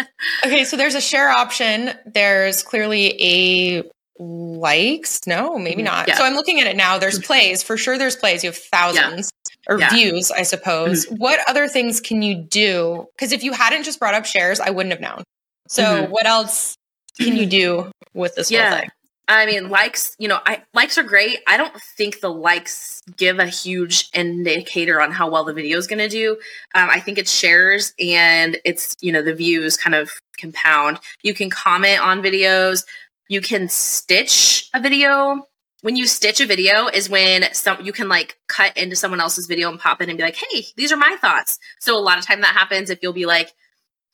[0.46, 1.90] okay, so there's a share option.
[2.06, 3.82] There's clearly a
[4.18, 5.26] likes.
[5.26, 5.86] No, maybe Mhm.
[5.86, 6.08] not.
[6.08, 6.16] Yeah.
[6.16, 6.98] So I'm looking at it now.
[6.98, 7.62] There's plays.
[7.62, 8.42] For sure, there's plays.
[8.44, 9.30] You have thousands
[9.68, 9.88] or Yeah.
[9.88, 9.96] Mm-hmm.
[9.96, 11.04] views, I suppose.
[11.06, 13.06] What other things can you do?
[13.16, 15.24] Because if you hadn't just brought up shares, I wouldn't have known.
[15.68, 16.08] So Mhm.
[16.10, 16.76] what else
[17.20, 18.70] can you do with this Yeah.
[18.70, 18.88] whole thing?
[19.28, 21.40] I mean, likes, you know, I likes are great.
[21.48, 25.88] I don't think the likes give a huge indicator on how well the video is
[25.88, 26.32] going to do.
[26.74, 31.00] Um, I think it's shares and it's, you know, the views kind of compound.
[31.22, 32.84] You can comment on videos.
[33.28, 35.48] You can stitch a video.
[35.82, 39.46] When you stitch a video is when some you can like cut into someone else's
[39.46, 42.18] video and pop in and be like, "Hey, these are my thoughts." So a lot
[42.18, 43.52] of time that happens if you'll be like,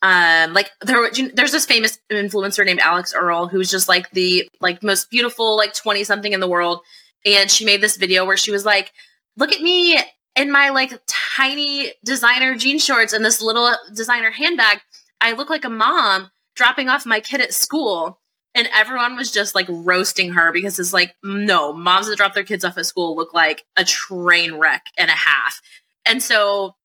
[0.03, 4.83] um like there there's this famous influencer named Alix Earle who's just like the like
[4.83, 6.81] most beautiful like 20 something in the world.
[7.25, 8.91] And she made this video where she was like
[9.37, 9.97] look at me
[10.35, 14.81] in my like tiny designer jean shorts and this little designer handbag.
[15.21, 18.19] I look like a mom dropping off my kid at school.
[18.55, 22.43] And everyone was just like roasting her because it's like no moms that drop their
[22.43, 25.59] kids off at school look like a train wreck and a half.
[26.05, 26.75] And so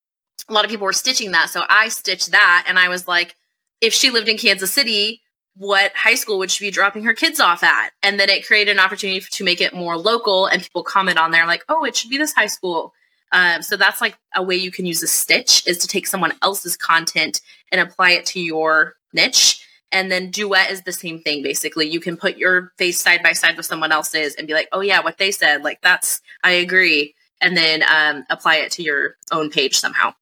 [0.47, 1.49] a lot of people were stitching that.
[1.49, 3.35] So I stitched that and I was like,
[3.81, 5.21] if she lived in Kansas City,
[5.55, 7.91] what high school would she be dropping her kids off at?
[8.01, 11.31] And then it created an opportunity to make it more local and people comment on
[11.31, 12.93] there like, oh, it should be this high school.
[13.31, 16.33] Um, so that's like a way you can use a stitch is to take someone
[16.41, 19.65] else's content and apply it to your niche.
[19.91, 21.43] And then duet is the same thing.
[21.43, 24.69] Basically, you can put your face side by side with someone else's and be like,
[24.71, 28.83] oh yeah, what they said, like that's I agree, and then um, apply it to
[28.83, 30.13] your own page somehow.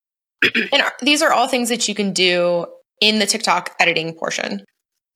[0.72, 2.66] And are- these are all things that you can do
[3.02, 4.64] in the TikTok editing portion.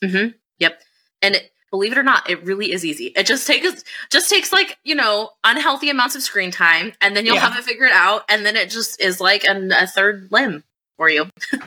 [0.03, 0.29] Mm-hmm.
[0.59, 0.81] Yep.
[1.21, 3.07] And it, believe it or not, it really is easy.
[3.15, 7.25] It just takes just takes like you know unhealthy amounts of screen time, and then
[7.25, 7.49] you'll Yeah.
[7.49, 10.63] have it figured out, and then it just is like an, a third limb
[10.97, 11.27] for you.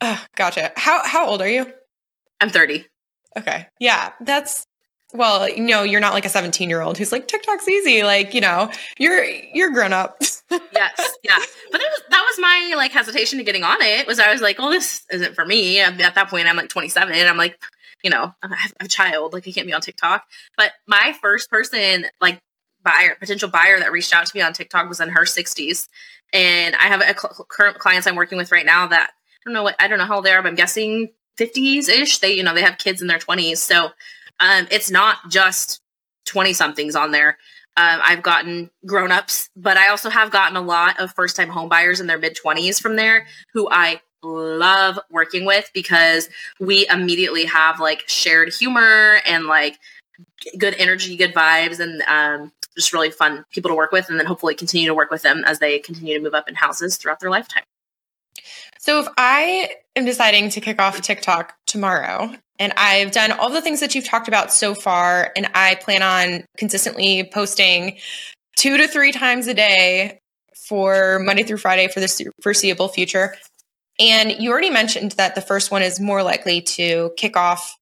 [0.00, 0.70] Oh, gotcha.
[0.76, 1.66] How how old are you?
[2.40, 2.86] I'm 30.
[3.36, 3.66] Okay.
[3.80, 4.64] Yeah, that's
[5.12, 8.04] well, you know, you're not like a 17 year old who's like TikTok's easy.
[8.04, 10.20] Like, you know, you're you're grown up.
[10.50, 11.38] Yes, yeah.
[11.70, 14.06] But that was that was my like hesitation to getting on it.
[14.06, 15.80] Was I was like, well, this isn't for me.
[15.80, 17.14] At at that point, I'm like 27.
[17.14, 17.58] and I'm like,
[18.02, 19.32] you know, I have a child.
[19.32, 20.24] Like, I can't be on TikTok.
[20.56, 22.40] But my first person, like
[22.82, 25.88] buyer, potential buyer that reached out to me on TikTok was in her 60s,
[26.32, 29.54] and I have a cl- current clients I'm working with right now that I don't
[29.54, 32.18] know what I don't know how old they are, but I'm guessing 50s ish.
[32.18, 33.90] They you know they have kids in their 20s, so
[34.40, 35.80] um, it's not just
[36.26, 37.38] 20 somethings on there.
[37.78, 41.48] Um, I've gotten grown ups, but I also have gotten a lot of first time
[41.48, 46.88] home buyers in their mid 20s from there who I love working with because we
[46.88, 49.78] immediately have like shared humor and like
[50.58, 54.10] good energy, good vibes, and um, just really fun people to work with.
[54.10, 56.56] And then hopefully continue to work with them as they continue to move up in
[56.56, 57.62] houses throughout their lifetime.
[58.78, 63.60] So if I am deciding to kick off TikTok tomorrow and I've done all the
[63.60, 67.98] things that you've talked about so far and I plan on consistently posting
[68.56, 70.20] 2 to 3 times a day
[70.68, 73.34] for Monday through Friday for the foreseeable future.
[73.98, 77.76] And you already mentioned that the first one is more likely to kick off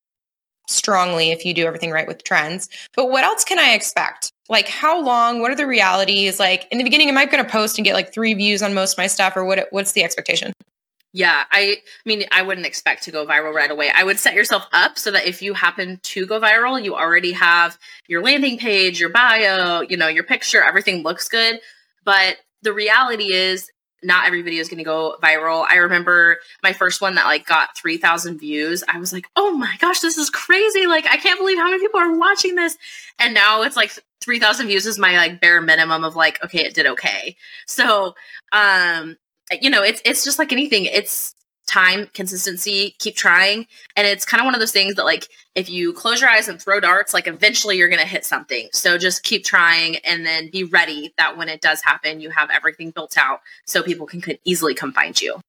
[0.69, 2.69] strongly if you do everything right with trends.
[2.95, 4.31] But what else can I expect?
[4.49, 5.41] Like how long?
[5.41, 6.41] What are the realities?
[6.41, 8.75] Like in the beginning, am I going to post and get like three views on
[8.75, 9.69] most of my stuff, or what?
[9.71, 10.53] What's the expectation?
[11.17, 13.89] Yeah, I mean, I wouldn't expect to go viral right away.
[13.89, 17.33] I would set yourself up so that if you happen to go viral, you already
[17.33, 21.59] have your landing page, your bio, you know, your picture, everything looks good.
[22.05, 23.71] But the reality is,
[24.03, 25.65] not every video is going to go viral.
[25.67, 28.85] I remember my first one that like got 3,000 views.
[28.87, 30.87] I was like, oh my gosh, this is crazy.
[30.87, 32.77] Like, I can't believe how many people are watching this.
[33.19, 36.75] And now it's like 3,000 views is my like bare minimum of like, okay, it
[36.75, 37.37] did okay.
[37.67, 38.15] So,
[38.53, 39.17] um,
[39.61, 40.85] you know, it's it's just like anything.
[40.85, 41.35] It's
[41.67, 43.67] time, consistency, keep trying.
[43.97, 46.49] And it's kind of one of those things that like if you close your eyes
[46.49, 48.69] and throw darts, like eventually you're gonna hit something.
[48.73, 52.51] So just keep trying and then be ready that when it does happen, you have
[52.51, 55.41] everything built out so people can easily come find you.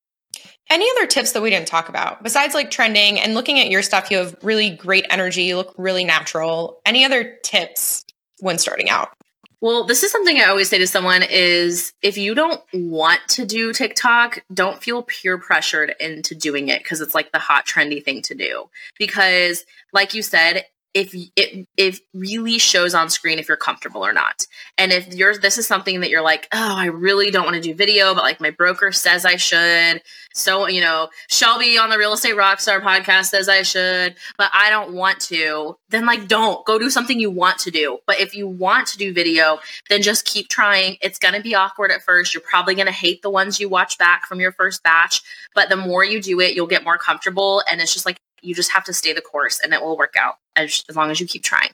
[0.69, 3.81] Any other tips that we didn't talk about besides like trending and looking at your
[3.81, 4.11] stuff?
[4.11, 5.43] You have really great energy.
[5.43, 6.81] You look really natural.
[6.85, 8.03] Any other tips
[8.39, 9.16] when starting out?
[9.59, 13.45] Well, this is something I always say to someone is if you don't want to
[13.45, 18.03] do TikTok, don't feel peer pressured into doing it because it's like the hot trendy
[18.03, 18.69] thing to do.
[18.99, 20.65] Because like you said,
[20.97, 24.47] if it it really shows on screen if you're comfortable or not.
[24.79, 27.61] And if you're this is something that you're like, "Oh, I really don't want to
[27.61, 30.01] do video, but like my broker says I should."
[30.33, 34.71] So, you know, Shelby on the Real Estate Rockstar podcast says I should, but I
[34.71, 35.77] don't want to.
[35.89, 37.99] Then like don't go do something you want to do.
[38.07, 40.97] But if you want to do video, then just keep trying.
[41.01, 42.33] It's going to be awkward at first.
[42.33, 45.21] You're probably going to hate the ones you watch back from your first batch,
[45.53, 48.53] but the more you do it, you'll get more comfortable and it's just like you
[48.55, 51.19] just have to stay the course and it will work out as, as long as
[51.19, 51.69] you keep trying.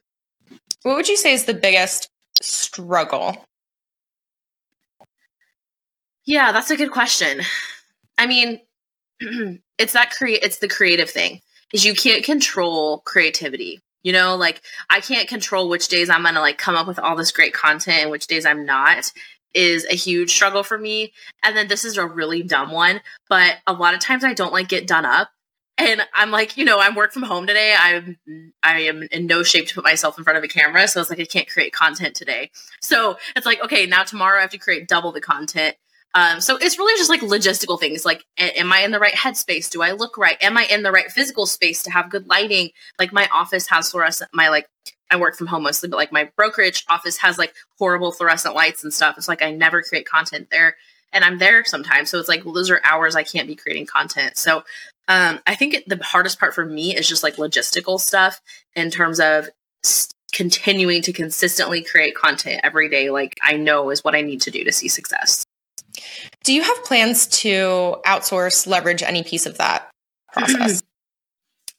[0.83, 2.09] What would you say is the biggest
[2.41, 3.45] struggle?
[6.25, 7.41] Yeah, that's a good question.
[8.17, 8.61] I mean,
[9.77, 11.41] it's that create it's the creative thing.
[11.73, 13.79] is you can't control creativity.
[14.03, 16.99] You know, like I can't control which days I'm going to like come up with
[16.99, 19.11] all this great content and which days I'm not
[19.53, 21.13] is a huge struggle for me.
[21.41, 24.51] And then this is a really dumb one, but a lot of times I don't
[24.51, 25.29] like get done up.
[25.77, 27.75] And I'm like, you know, I'm work from home today.
[27.77, 28.17] I'm
[28.61, 30.87] I am in no shape to put myself in front of a camera.
[30.87, 32.51] So it's like I can't create content today.
[32.81, 35.75] So it's like, okay, now tomorrow I have to create double the content.
[36.15, 38.05] Um, so it's really just like logistical things.
[38.05, 39.69] Like, a- am I in the right headspace?
[39.69, 40.37] Do I look right?
[40.41, 42.69] Am I in the right physical space to have good lighting?
[42.99, 44.29] Like my office has fluorescent.
[44.31, 44.67] My like,
[45.09, 48.83] I work from home mostly, but like my brokerage office has like horrible fluorescent lights
[48.83, 49.17] and stuff.
[49.17, 50.75] It's like I never create content there,
[51.13, 52.09] and I'm there sometimes.
[52.09, 54.37] So it's like, well, those are hours I can't be creating content.
[54.37, 54.63] So
[55.07, 58.41] um, I think it, the hardest part for me is just like logistical stuff
[58.75, 59.49] in terms of
[59.83, 63.09] s- continuing to consistently create content every day.
[63.09, 65.43] Like I know is what I need to do to see success.
[66.43, 69.89] Do you have plans to outsource, leverage any piece of that
[70.33, 70.81] process?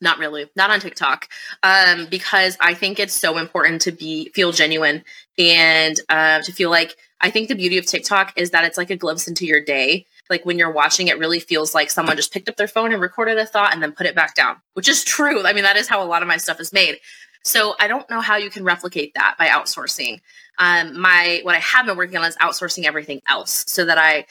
[0.00, 0.48] Not really.
[0.56, 1.28] Not on tiktok.
[1.62, 5.04] Um, because i think it's so important to be feel genuine
[5.38, 8.90] and uh, to feel like i think the beauty of tiktok is that it's like
[8.90, 10.06] a glimpse into your day.
[10.30, 13.02] Like when you're watching it really feels like someone just picked up their phone and
[13.02, 15.44] recorded a thought and then put it back down which is true.
[15.46, 16.98] I mean that is how a lot of my stuff is made.
[17.42, 20.20] So i don't know how you can replicate that by outsourcing.
[20.58, 24.24] Um, my what i have been working on is outsourcing everything else so that i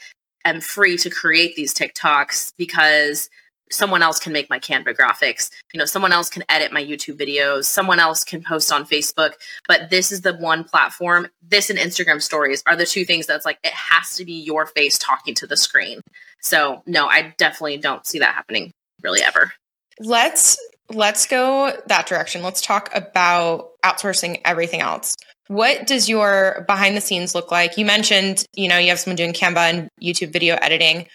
[0.44, 3.28] am free to create these tiktoks because
[3.70, 5.50] someone else can make my Canva graphics.
[5.72, 7.64] You know, someone else can edit my YouTube videos.
[7.64, 9.32] Someone else can post on Facebook.
[9.66, 11.28] But this is the one platform.
[11.42, 14.66] This and Instagram stories are the two things that's like, it has to be your
[14.66, 16.00] face talking to the screen.
[16.42, 18.70] So, no, I definitely don't see that happening
[19.02, 19.52] really ever.
[20.00, 20.58] Let's
[20.90, 22.42] let's go that direction.
[22.42, 25.16] Let's talk about outsourcing everything else.
[25.48, 27.76] What does your behind the scenes look like?
[27.76, 31.06] You mentioned, you know, you have someone doing Canva and YouTube video editing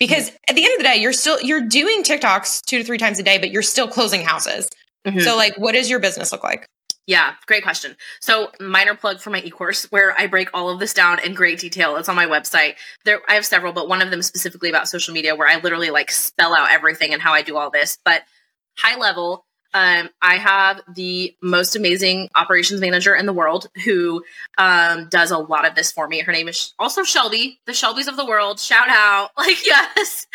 [0.00, 2.98] because at the end of the day you're still you're doing tiktoks two to three
[2.98, 4.68] times a day but you're still closing houses
[5.06, 5.22] Mhm.
[5.22, 6.66] so like what does your business look like
[7.06, 7.96] Yeah, great question.
[8.20, 11.58] So, minor plug for my e-course where I break all of this down in great
[11.58, 11.96] detail.
[11.96, 12.74] It's on my website.
[13.04, 15.90] There I have several, but one of them specifically about social media where I literally
[15.90, 17.98] like spell out everything and how I do all this.
[18.04, 18.22] But
[18.78, 24.22] high level, um, I have the most amazing operations manager in the world who
[24.58, 26.20] um, does a lot of this for me.
[26.20, 28.58] Her name is also Shelby, the Shelbys of the world.
[28.58, 29.30] Shout out.
[29.40, 30.26] Like, yes.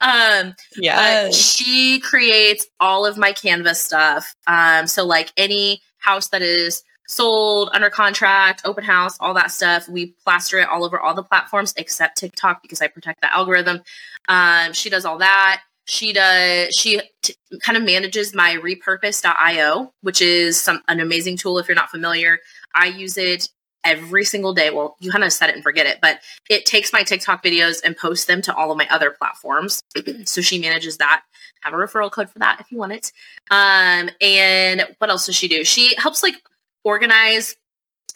[0.00, 4.34] Um, yeah she creates all of my Canvas stuff.
[4.46, 9.88] Um, so like any house that is sold under contract, open house, all that stuff,
[9.88, 13.82] we plaster it all over all the platforms except TikTok because I protect the algorithm.
[14.28, 15.62] Um, she does all that.
[15.86, 16.74] She does.
[16.74, 21.58] She t- kind of manages my repurpose.io, which is some an amazing tool.
[21.58, 22.38] If you're not familiar,
[22.74, 23.48] I use it
[23.84, 24.70] every single day.
[24.70, 27.82] Well, you kind of set it and forget it, but it takes my TikTok videos
[27.84, 29.82] and posts them to all of my other platforms.
[30.24, 31.22] so she manages that.
[31.60, 33.12] Have a referral code for that if you want it.
[33.50, 35.64] Um, and what else does she do?
[35.64, 36.34] She helps like
[36.82, 37.56] organize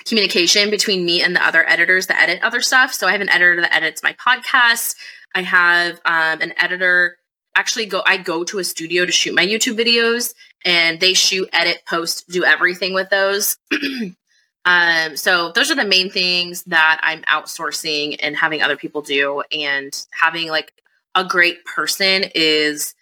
[0.05, 2.93] communication between me and the other editors that edit other stuff.
[2.95, 4.97] So I have an editor that edits my podcast.
[5.35, 7.18] I have um, an editor
[7.59, 10.33] actually go I go to a studio to shoot my YouTube videos
[10.64, 13.57] and they shoot, edit, post, do everything with those.
[14.64, 19.42] um, so those are the main things that I'm outsourcing and having other people do
[19.53, 20.73] and having like
[21.14, 22.94] a great person is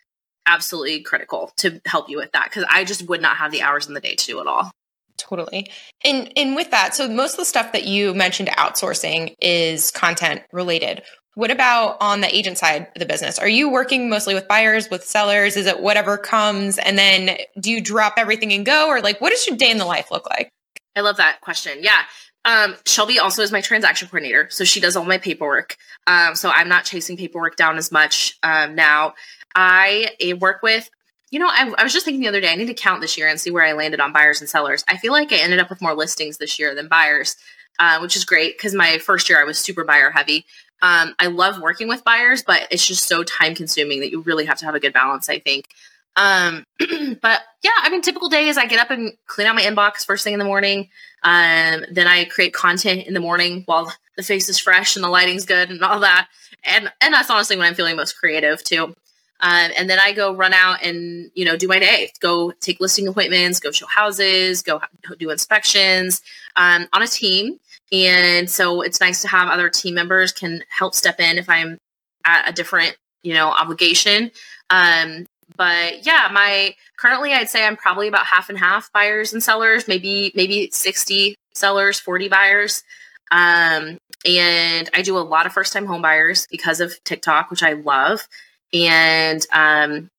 [0.46, 3.88] absolutely critical to help you with that because I just would not have the hours
[3.88, 4.70] in the day to do it all.
[5.18, 5.68] totally
[6.04, 10.42] and and with that so most of the stuff that you mentioned outsourcing is content
[10.52, 11.02] related
[11.36, 14.90] what about on the agent side of the business are you working mostly with buyers
[14.90, 19.00] with sellers is it whatever comes and then do you drop everything and go or
[19.00, 20.50] like what does your day in the life look like
[20.96, 21.78] I love that question.
[21.82, 22.02] Yeah.
[22.44, 24.48] Um, Shelby also is my transaction coordinator.
[24.50, 25.76] So she does all my paperwork.
[26.06, 29.14] Um, so I'm not chasing paperwork down as much um, now.
[29.54, 30.88] I work with,
[31.30, 33.18] you know, I, I was just thinking the other day, I need to count this
[33.18, 34.84] year and see where I landed on buyers and sellers.
[34.88, 37.36] I feel like I ended up with more listings this year than buyers,
[37.78, 40.46] uh, which is great because my first year I was super buyer heavy.
[40.82, 44.44] Um, I love working with buyers, but it's just so time consuming that you really
[44.44, 45.68] have to have a good balance, I think.
[46.16, 49.62] Um, but yeah, I mean, typical day is I get up and clean out my
[49.62, 50.88] inbox first thing in the morning.
[51.22, 55.08] Um, then I create content in the morning while the face is fresh and the
[55.08, 56.28] lighting's good and all that.
[56.64, 58.94] And and that's honestly when I'm feeling most creative too.
[59.38, 62.80] Um, and then I go run out and you know do my day, go take
[62.80, 64.80] listing appointments, go show houses, go
[65.18, 66.22] do inspections
[66.56, 67.60] um, on a team.
[67.92, 71.78] And so it's nice to have other team members can help step in if I'm
[72.24, 74.30] at a different you know obligation.
[74.70, 75.26] Um,
[75.56, 79.88] but yeah, my currently I'd say I'm probably about half and half buyers and sellers,
[79.88, 82.82] maybe maybe 60 sellers, 40 buyers.
[83.30, 87.62] Um, and I do a lot of first time home buyers because of TikTok, which
[87.62, 88.26] I love.
[88.72, 90.10] And um,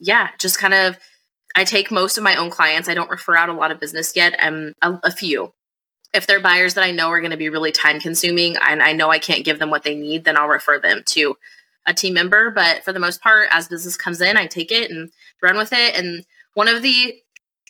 [0.00, 0.98] yeah, just kind of
[1.54, 2.88] I take most of my own clients.
[2.88, 4.34] I don't refer out a lot of business yet.
[4.38, 5.52] I'm a, a few.
[6.14, 8.92] If they're buyers that I know are going to be really time consuming and I
[8.92, 11.36] know I can't give them what they need, then I'll refer them to
[11.86, 12.50] a team member.
[12.50, 15.10] But for the most part, as business comes in, I take it and
[15.40, 15.96] run with it.
[15.96, 17.16] And one of the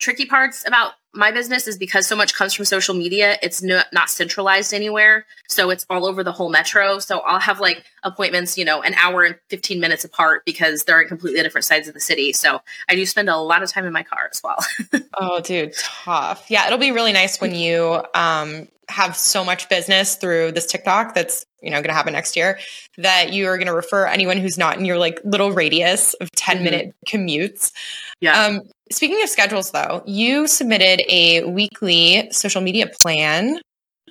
[0.01, 3.83] tricky parts about my business is because so much comes from social media it's no,
[3.93, 5.27] not centralized anywhere.
[5.49, 6.99] So it's all over the whole metro.
[6.99, 11.01] So i'll have like appointments you know an hour and 15 minutes apart because they're
[11.03, 12.33] in completely different sides of the city.
[12.33, 14.59] So i do spend a lot of time in my car as well.
[15.15, 16.47] Oh dude tough.
[16.49, 21.15] Yeah it'll be really nice when you um, have so much business through this tiktok
[21.15, 22.59] that's you know going to happen next year
[22.99, 26.31] that you are going to refer anyone who's not in your like little radius of
[26.33, 26.65] 10 mm-hmm.
[26.65, 27.73] minute commutes
[28.21, 28.61] yeah um,
[28.93, 33.59] Speaking of schedules, though, you submitted a weekly social media plan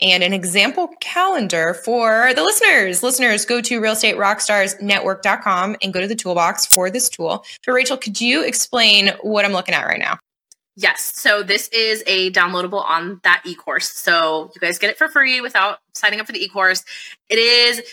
[0.01, 3.03] and an example calendar for the listeners.
[3.03, 7.45] Listeners, go to realestaterockstarsnetwork.com and go to the toolbox for this tool.
[7.63, 10.17] So, Rachel, could you explain what I'm looking at right now?
[10.81, 11.13] Yes.
[11.15, 13.91] So this is a downloadable on that e-course.
[13.91, 16.83] So you guys get it for free without signing up for the e-course.
[17.29, 17.83] It is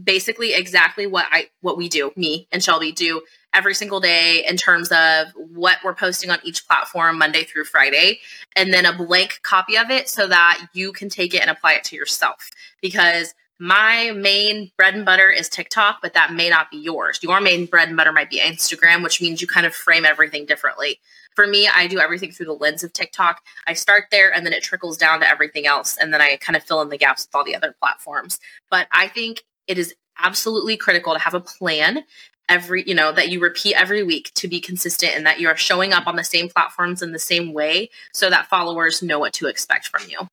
[0.00, 3.22] basically exactly what I what we do, me and Shelby do
[3.52, 8.20] every single day in terms of what we're posting on each platform Monday through Friday,
[8.54, 11.72] and then a blank copy of it so that you can take it and apply
[11.72, 12.50] it to yourself.
[12.80, 17.18] Because my main bread and butter is TikTok, but that may not be yours.
[17.22, 20.46] Your main bread and butter might be Instagram, which means you kind of frame everything
[20.46, 21.00] differently.
[21.36, 23.42] For me, I do everything through the lens of TikTok.
[23.66, 25.96] I start there and then it trickles down to everything else.
[25.96, 28.40] And then I kind of fill in the gaps with all the other platforms.
[28.70, 32.04] But I think it is absolutely critical to have a plan
[32.48, 35.56] every you know that you repeat every week to be consistent and that you are
[35.56, 39.32] showing up on the same platforms in the same way so that followers know what
[39.32, 40.28] to expect from you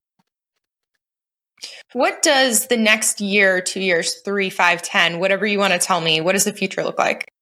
[1.93, 6.01] what does the next year two years three five ten whatever you want to tell
[6.01, 7.32] me what does the future look like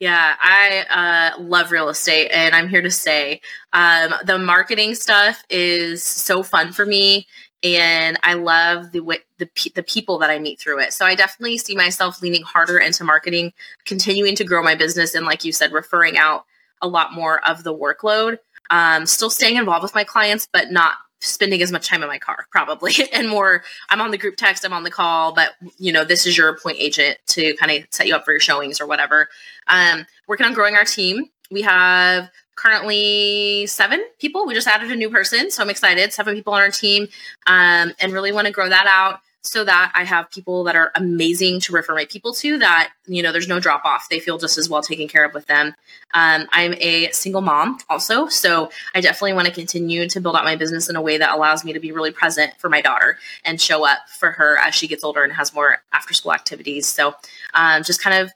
[0.00, 3.40] yeah, I uh, love real estate, and I'm here to say
[3.72, 7.26] um, the marketing stuff is so fun for me
[7.62, 10.92] and I love the way the the people that I meet through it.
[10.92, 13.52] So I definitely see myself leaning harder into marketing,
[13.84, 16.44] continuing to grow my business, and like you said, referring out
[16.80, 18.38] a lot more of the workload.
[18.70, 22.18] Um, still staying involved with my clients, but not spending as much time in my
[22.18, 23.62] car, probably, and more.
[23.90, 26.56] I'm on the group text, I'm on the call, but you know, this is your
[26.58, 29.28] point agent to kind of set you up for your showings or whatever.
[29.66, 31.26] Um, working on growing our team.
[31.50, 34.46] We have currently seven people.
[34.46, 36.12] We just added a new person, so I'm excited.
[36.12, 37.08] Seven people on our team,
[37.46, 40.90] um, and really want to grow that out so that I have people that are
[40.94, 42.58] amazing to refer my people to.
[42.58, 44.08] That you know, there's no drop off.
[44.08, 45.74] They feel just as well taken care of with them.
[46.14, 50.44] Um, I'm a single mom also, so I definitely want to continue to build out
[50.44, 53.18] my business in a way that allows me to be really present for my daughter
[53.44, 56.86] and show up for her as she gets older and has more after school activities.
[56.86, 57.14] So,
[57.54, 58.32] um, just kind of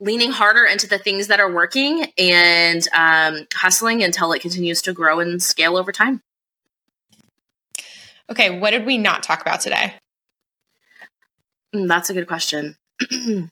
[0.00, 4.92] leaning harder into the things that are working and um, hustling until it continues to
[4.92, 6.20] grow and scale over time.
[8.30, 9.94] Okay, what did we not talk about today?
[11.74, 12.76] Mm, that's a good question.
[13.10, 13.50] um,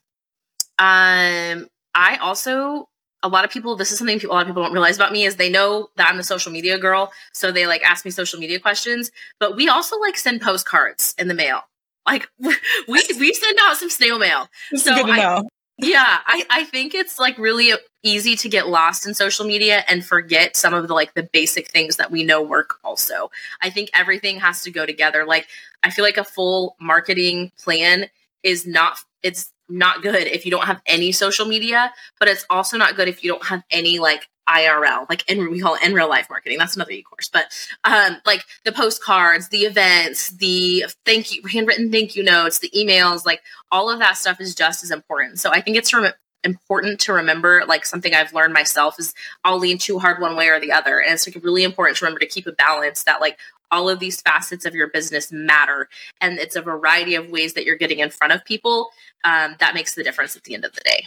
[0.79, 2.89] I also
[3.25, 5.12] a lot of people this is something people, a lot of people don't realize about
[5.12, 8.11] me is they know that i'm the social media girl so they like ask me
[8.11, 11.61] social media questions but we also like send postcards in the mail.
[12.07, 12.55] Like we
[12.89, 14.49] we send out some snail mail.
[14.70, 15.43] This so I,
[15.79, 20.05] yeah, I, I think it's like really easy to get lost in social media and
[20.05, 23.31] forget some of the like the basic things that we know work also.
[23.61, 25.25] I think everything has to go together.
[25.25, 25.49] Like
[25.83, 28.07] I feel like a full marketing plan
[28.43, 32.77] is not it's not good if you don't have any social media, but it's also
[32.77, 35.95] not good if you don't have any like IRL, like in we call it in
[35.95, 36.59] real life marketing.
[36.59, 37.47] That's another e-course, but
[37.84, 43.24] um, like the postcards, the events, the thank you, handwritten thank you notes, the emails,
[43.24, 45.38] like all of that stuff is just as important.
[45.38, 46.12] So I think it's rem-
[46.45, 47.62] important to remember.
[47.66, 49.14] Like something I've learned myself is
[49.45, 52.05] I'll lean too hard one way or the other, and it's like really important to
[52.05, 53.05] remember to keep a balance.
[53.05, 53.38] That like
[53.70, 55.88] all of these facets of your business matter,
[56.20, 58.90] and it's a variety of ways that you're getting in front of people
[59.24, 61.07] um, that makes the difference at the end of the day.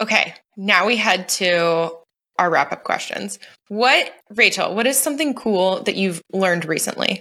[0.00, 1.90] Okay, now we head to
[2.38, 3.38] our wrap up questions.
[3.68, 7.20] What, Rachel, what is something cool that you've learned recently?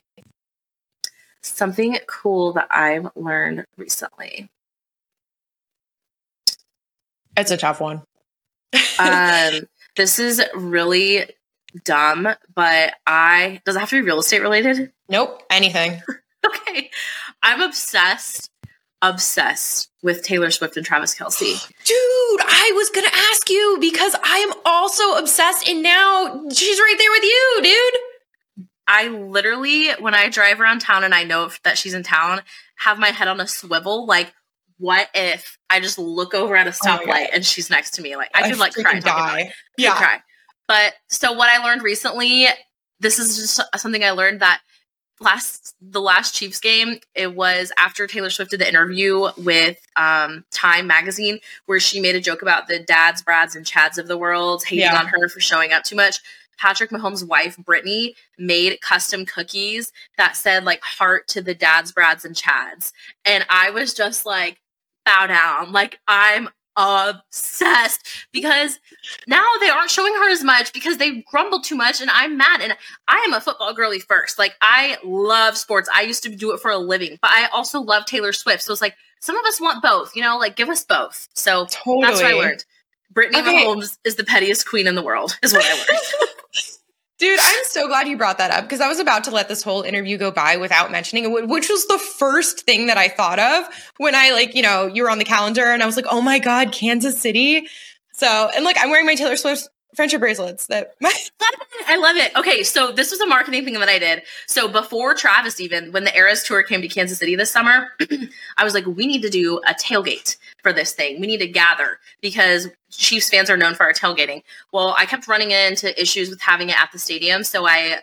[1.41, 4.49] Something cool that I've learned recently.
[7.36, 8.03] It's a tough one.
[8.99, 11.25] um, this is really
[11.84, 14.91] dumb, but I does it have to be real estate related?
[15.09, 16.01] Nope, anything.
[16.45, 16.89] okay.
[17.43, 18.49] I'm obsessed
[19.02, 21.68] obsessed with Taylor Swift and Travis Kelce.
[21.86, 26.95] Dude, I was gonna ask you because I am also obsessed, and now she's right
[26.98, 28.66] there with you, dude.
[28.88, 32.41] I literally, when I drive around town and I know that she's in town,
[32.78, 34.06] have my head on a swivel.
[34.06, 34.34] Like,
[34.78, 38.16] what if I just look over at a oh stoplight and she's next to me?
[38.16, 39.52] Like I could like cry, die.
[39.78, 40.20] Yeah, cry.
[40.68, 42.48] But so what I learned recently,
[43.00, 44.62] this is just something I learned that
[45.20, 50.45] last the last Chiefs game, it was after Taylor Swift did the interview with um,
[50.51, 54.18] Time magazine where she made a joke about the dads, Brads, and Chads of the
[54.18, 54.99] world hating yeah.
[54.99, 56.20] on her for showing up too much.
[56.57, 62.26] Patrick Mahomes' wife, Brittany, made custom cookies that said like heart to the dads, Brads,
[62.26, 62.91] and Chads.
[63.26, 64.59] And I was just like,
[65.05, 65.72] bow down.
[65.72, 68.80] Like I'm obsessed because
[69.28, 72.61] now they aren't showing her as much because they grumble too much and I'm mad
[72.61, 74.38] and I am a football girly first.
[74.38, 75.89] Like I love sports.
[75.93, 78.61] I used to do it for a living, but I also love Taylor Swift.
[78.63, 81.28] So it's like some of us want both, you know, like give us both.
[81.34, 82.03] So totally.
[82.03, 82.65] that's what I learned.
[83.11, 83.65] Brittany okay.
[83.65, 86.30] Mahomes is the pettiest queen in the world, is what I learned.
[87.18, 89.63] Dude, I'm so glad you brought that up because I was about to let this
[89.63, 93.39] whole interview go by without mentioning it, which was the first thing that I thought
[93.39, 96.05] of when I like, you know, you were on the calendar and I was like,
[96.11, 97.68] oh my God, Kansas City.
[98.13, 99.68] So, and like, I'm wearing my Taylor Swift
[99.98, 100.93] friendship bracelets that
[101.88, 102.34] I love it.
[102.38, 104.22] Okay, so this was a marketing thing that I did.
[104.45, 107.89] So before Travis even when the Eras tour came to Kansas City this summer,
[108.58, 111.20] I was like we need to do a tailgate for this thing.
[111.20, 114.43] We need to gather because Chiefs fans are known for our tailgating.
[114.72, 118.02] Well, I kept running into issues with having it at the stadium, so I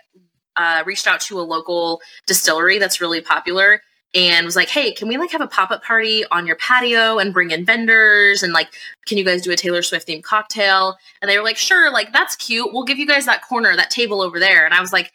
[0.56, 3.80] uh, reached out to a local distillery that's really popular
[4.14, 7.18] and was like, "Hey, can we like have a pop up party on your patio
[7.18, 8.68] and bring in vendors and like,
[9.06, 12.12] can you guys do a Taylor Swift themed cocktail?" And they were like, "Sure, like
[12.12, 12.72] that's cute.
[12.72, 15.12] We'll give you guys that corner, that table over there." And I was like,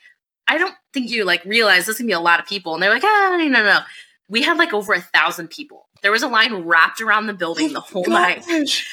[0.47, 2.93] "I don't think you like realize this can be a lot of people." And they're
[2.93, 3.79] like, "Ah, no, no, no."
[4.27, 5.87] We had like over a thousand people.
[6.01, 8.47] There was a line wrapped around the building oh the whole gosh.
[8.47, 8.83] night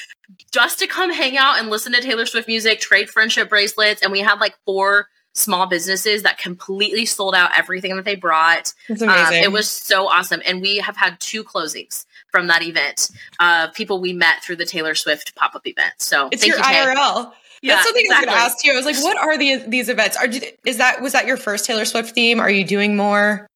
[0.51, 4.11] just to come hang out and listen to Taylor Swift music, trade friendship bracelets, and
[4.11, 5.07] we had like four
[5.37, 8.73] small businesses that completely sold out everything that they brought.
[8.89, 10.41] Um, it was so awesome.
[10.45, 13.09] And we have had two closings from that event
[13.39, 15.93] of uh, people we met through the Taylor Swift pop up event.
[15.97, 17.31] So it's your you, IRL.
[17.61, 18.29] Yeah, That's something exactly.
[18.29, 18.73] I was going to ask you.
[18.73, 20.17] I was like, what are these these events?
[20.17, 20.27] Are
[20.65, 22.39] is that was that your first Taylor Swift theme?
[22.39, 23.47] Are you doing more?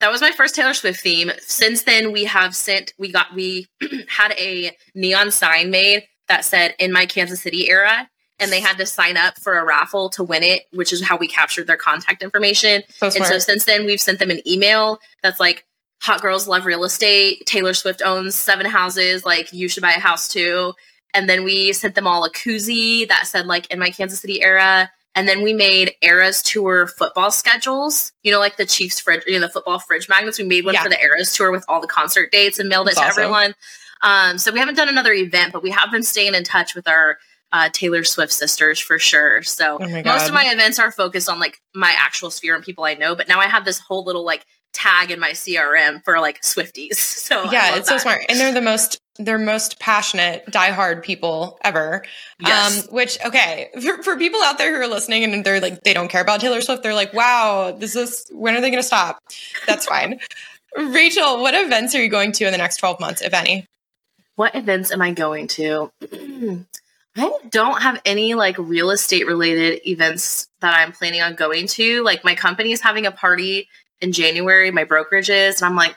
[0.00, 1.30] That was my first Taylor Swift theme.
[1.40, 3.66] Since then, we have sent we got we
[4.08, 8.08] had a neon sign made that said "In my Kansas City era,"
[8.40, 11.16] and they had to sign up for a raffle to win it, which is how
[11.16, 12.82] we captured their contact information.
[12.96, 15.66] So and so since then, we've sent them an email that's like,
[16.02, 17.44] Hot girls love real estate.
[17.44, 19.26] Taylor Swift owns seven houses.
[19.26, 20.72] Like, you should buy a house too.
[21.12, 24.40] And then we sent them all a koozie that said, like, in my Kansas City
[24.40, 24.90] era.
[25.14, 28.12] And then we made Eras Tour football schedules.
[28.22, 30.38] You know, like the Chiefs fridge, you know, the football fridge magnets.
[30.38, 30.84] We made one yeah.
[30.84, 33.22] for the Eras Tour with all the concert dates and mailed That's it to awesome.
[33.22, 33.54] everyone.
[34.00, 36.88] Um, so we haven't done another event, but we have been staying in touch with
[36.88, 37.18] our
[37.52, 39.42] uh, Taylor Swift sisters for sure.
[39.42, 42.84] So oh most of my events are focused on like my actual sphere and people
[42.84, 43.14] I know.
[43.14, 47.16] But now I have this whole little like tag in my CRM for like Swifties.
[47.30, 47.98] So yeah, it's that.
[48.00, 52.04] so smart, and they're the most they're most passionate, diehard people ever.
[52.40, 52.88] Yes.
[52.88, 55.94] Um, which okay for, for people out there who are listening and they're like they
[55.94, 56.82] don't care about Taylor Swift.
[56.82, 59.20] They're like, wow, this is when are they going to stop?
[59.68, 60.18] That's fine.
[60.76, 63.66] Rachel, what events are you going to in the next twelve months, if any?
[64.34, 65.92] What events am I going to?
[67.16, 72.02] I don't have any like real estate related events that I'm planning on going to.
[72.02, 73.68] Like my company is having a party
[74.00, 75.96] in January, my brokerage is, and I'm like,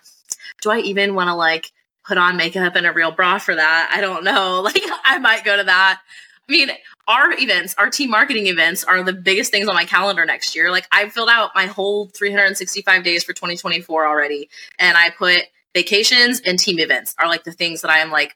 [0.62, 1.72] do I even want to like
[2.06, 3.92] put on makeup and a real bra for that?
[3.94, 4.62] I don't know.
[4.74, 6.02] Like I might go to that.
[6.48, 6.70] I mean,
[7.08, 10.72] our events, our team marketing events are the biggest things on my calendar next year.
[10.72, 14.50] Like I filled out my whole 365 days for 2024 already
[14.80, 15.44] and I put
[15.74, 18.36] vacations and team events are like the things that I am like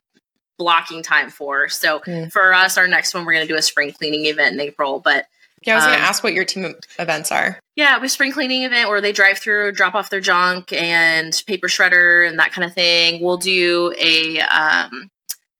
[0.57, 1.69] blocking time for.
[1.69, 2.31] So mm.
[2.31, 4.99] for us, our next one, we're going to do a spring cleaning event in April.
[4.99, 5.25] But
[5.63, 7.59] yeah, I was um, going to ask what your team events are.
[7.75, 11.67] Yeah, we spring cleaning event where they drive through, drop off their junk and paper
[11.67, 13.23] shredder and that kind of thing.
[13.23, 15.09] We'll do a um,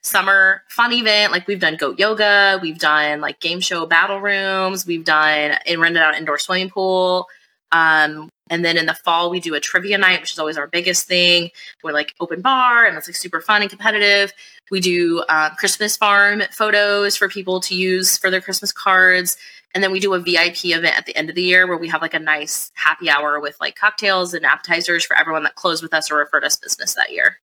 [0.01, 1.31] summer fun event.
[1.31, 5.81] Like we've done goat yoga, we've done like game show battle rooms, we've done and
[5.81, 7.27] rented out indoor swimming pool.
[7.71, 10.67] Um, and then in the fall, we do a trivia night, which is always our
[10.67, 11.51] biggest thing.
[11.83, 14.31] We're like open bar and it's like super fun and competitive.
[14.71, 19.37] We do uh, Christmas farm photos for people to use for their Christmas cards.
[19.73, 21.89] And then we do a VIP event at the end of the year where we
[21.89, 25.83] have like a nice happy hour with like cocktails and appetizers for everyone that closed
[25.83, 27.39] with us or referred us business that year.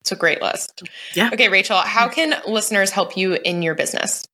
[0.00, 0.82] It's a great list.
[1.14, 1.30] Yeah.
[1.32, 4.26] Okay, Rachel, how can listeners help you in your business?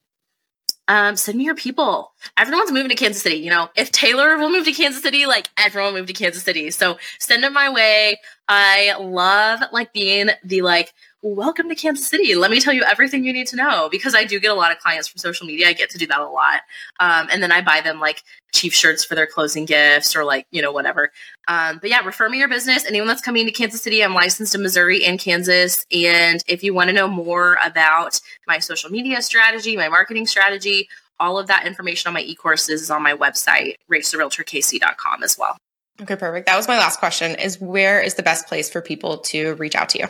[0.89, 2.13] Um, send me your people.
[2.37, 3.37] Everyone's moving to Kansas City.
[3.37, 6.71] You know, if Taylor will move to Kansas City, like everyone moved to Kansas City.
[6.71, 8.19] So send them my way.
[8.49, 12.35] I love like being the like welcome to Kansas City.
[12.35, 14.71] Let me tell you everything you need to know because I do get a lot
[14.71, 15.69] of clients from social media.
[15.69, 16.61] I get to do that a lot.
[17.01, 20.47] Um, and then I buy them like chief shirts for their closing gifts or like,
[20.51, 21.11] you know, whatever.
[21.49, 22.85] Um, but yeah, refer me your business.
[22.87, 25.85] Anyone that's coming to Kansas City, I'm licensed in Missouri and Kansas.
[25.91, 30.89] And if you want to know more about my social media strategy, my marketing strategy,
[31.21, 35.57] all of that information on my e-courses is on my website, rachelrealtorkc.com as well.
[36.01, 36.47] Okay, perfect.
[36.47, 39.75] That was my last question is where is the best place for people to reach
[39.75, 40.07] out to you?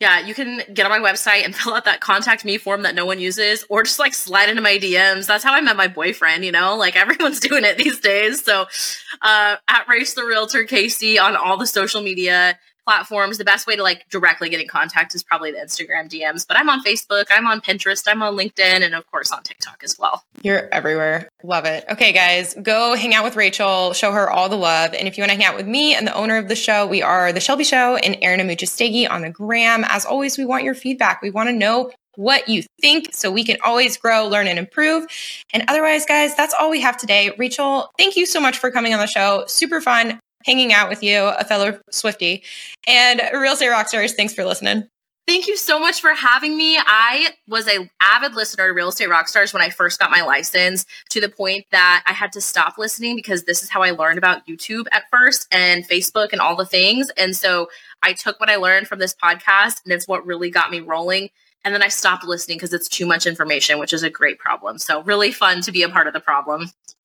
[0.00, 2.94] Yeah, you can get on my website and fill out that contact me form that
[2.94, 5.26] no one uses, or just like slide into my DMs.
[5.26, 8.42] That's how I met my boyfriend, you know, like everyone's doing it these days.
[8.42, 8.62] So,
[9.22, 12.58] uh, at Rach the Realtor KC on all the social media
[12.90, 13.38] platforms.
[13.38, 16.56] The best way to like directly get in contact is probably the Instagram DMs, but
[16.56, 19.96] I'm on Facebook, I'm on Pinterest, I'm on LinkedIn, and of course on TikTok as
[19.96, 20.24] well.
[20.42, 21.28] You're everywhere.
[21.44, 21.84] Love it.
[21.88, 24.92] Okay, guys, go hang out with Rachel, show her all the love.
[24.92, 26.84] And if you want to hang out with me and the owner of the show,
[26.84, 29.84] we are The Shelby Show and Aaron Amuchastegui on the gram.
[29.86, 31.22] As always, we want your feedback.
[31.22, 35.06] We want to know what you think so we can always grow, learn, and improve.
[35.52, 37.30] And otherwise, guys, that's all we have today.
[37.38, 39.44] Rachel, thank you so much for coming on the show.
[39.46, 42.42] Super fun hanging out with you, a fellow Swifty.
[42.86, 44.88] And Real Estate Rockstars, thanks for listening.
[45.30, 46.76] Thank you so much for having me.
[46.76, 50.86] I was a avid listener to Real Estate Rockstars when I first got my license
[51.10, 54.18] to the point that I had to stop listening because this is how I learned
[54.18, 57.10] about YouTube at first and Facebook and all the things.
[57.16, 57.68] And so
[58.02, 61.28] I took what I learned from this podcast and it's what really got me rolling.
[61.64, 64.78] And then I stopped listening because it's too much information, which is a great problem.
[64.78, 66.70] So really fun to be a part of the problem.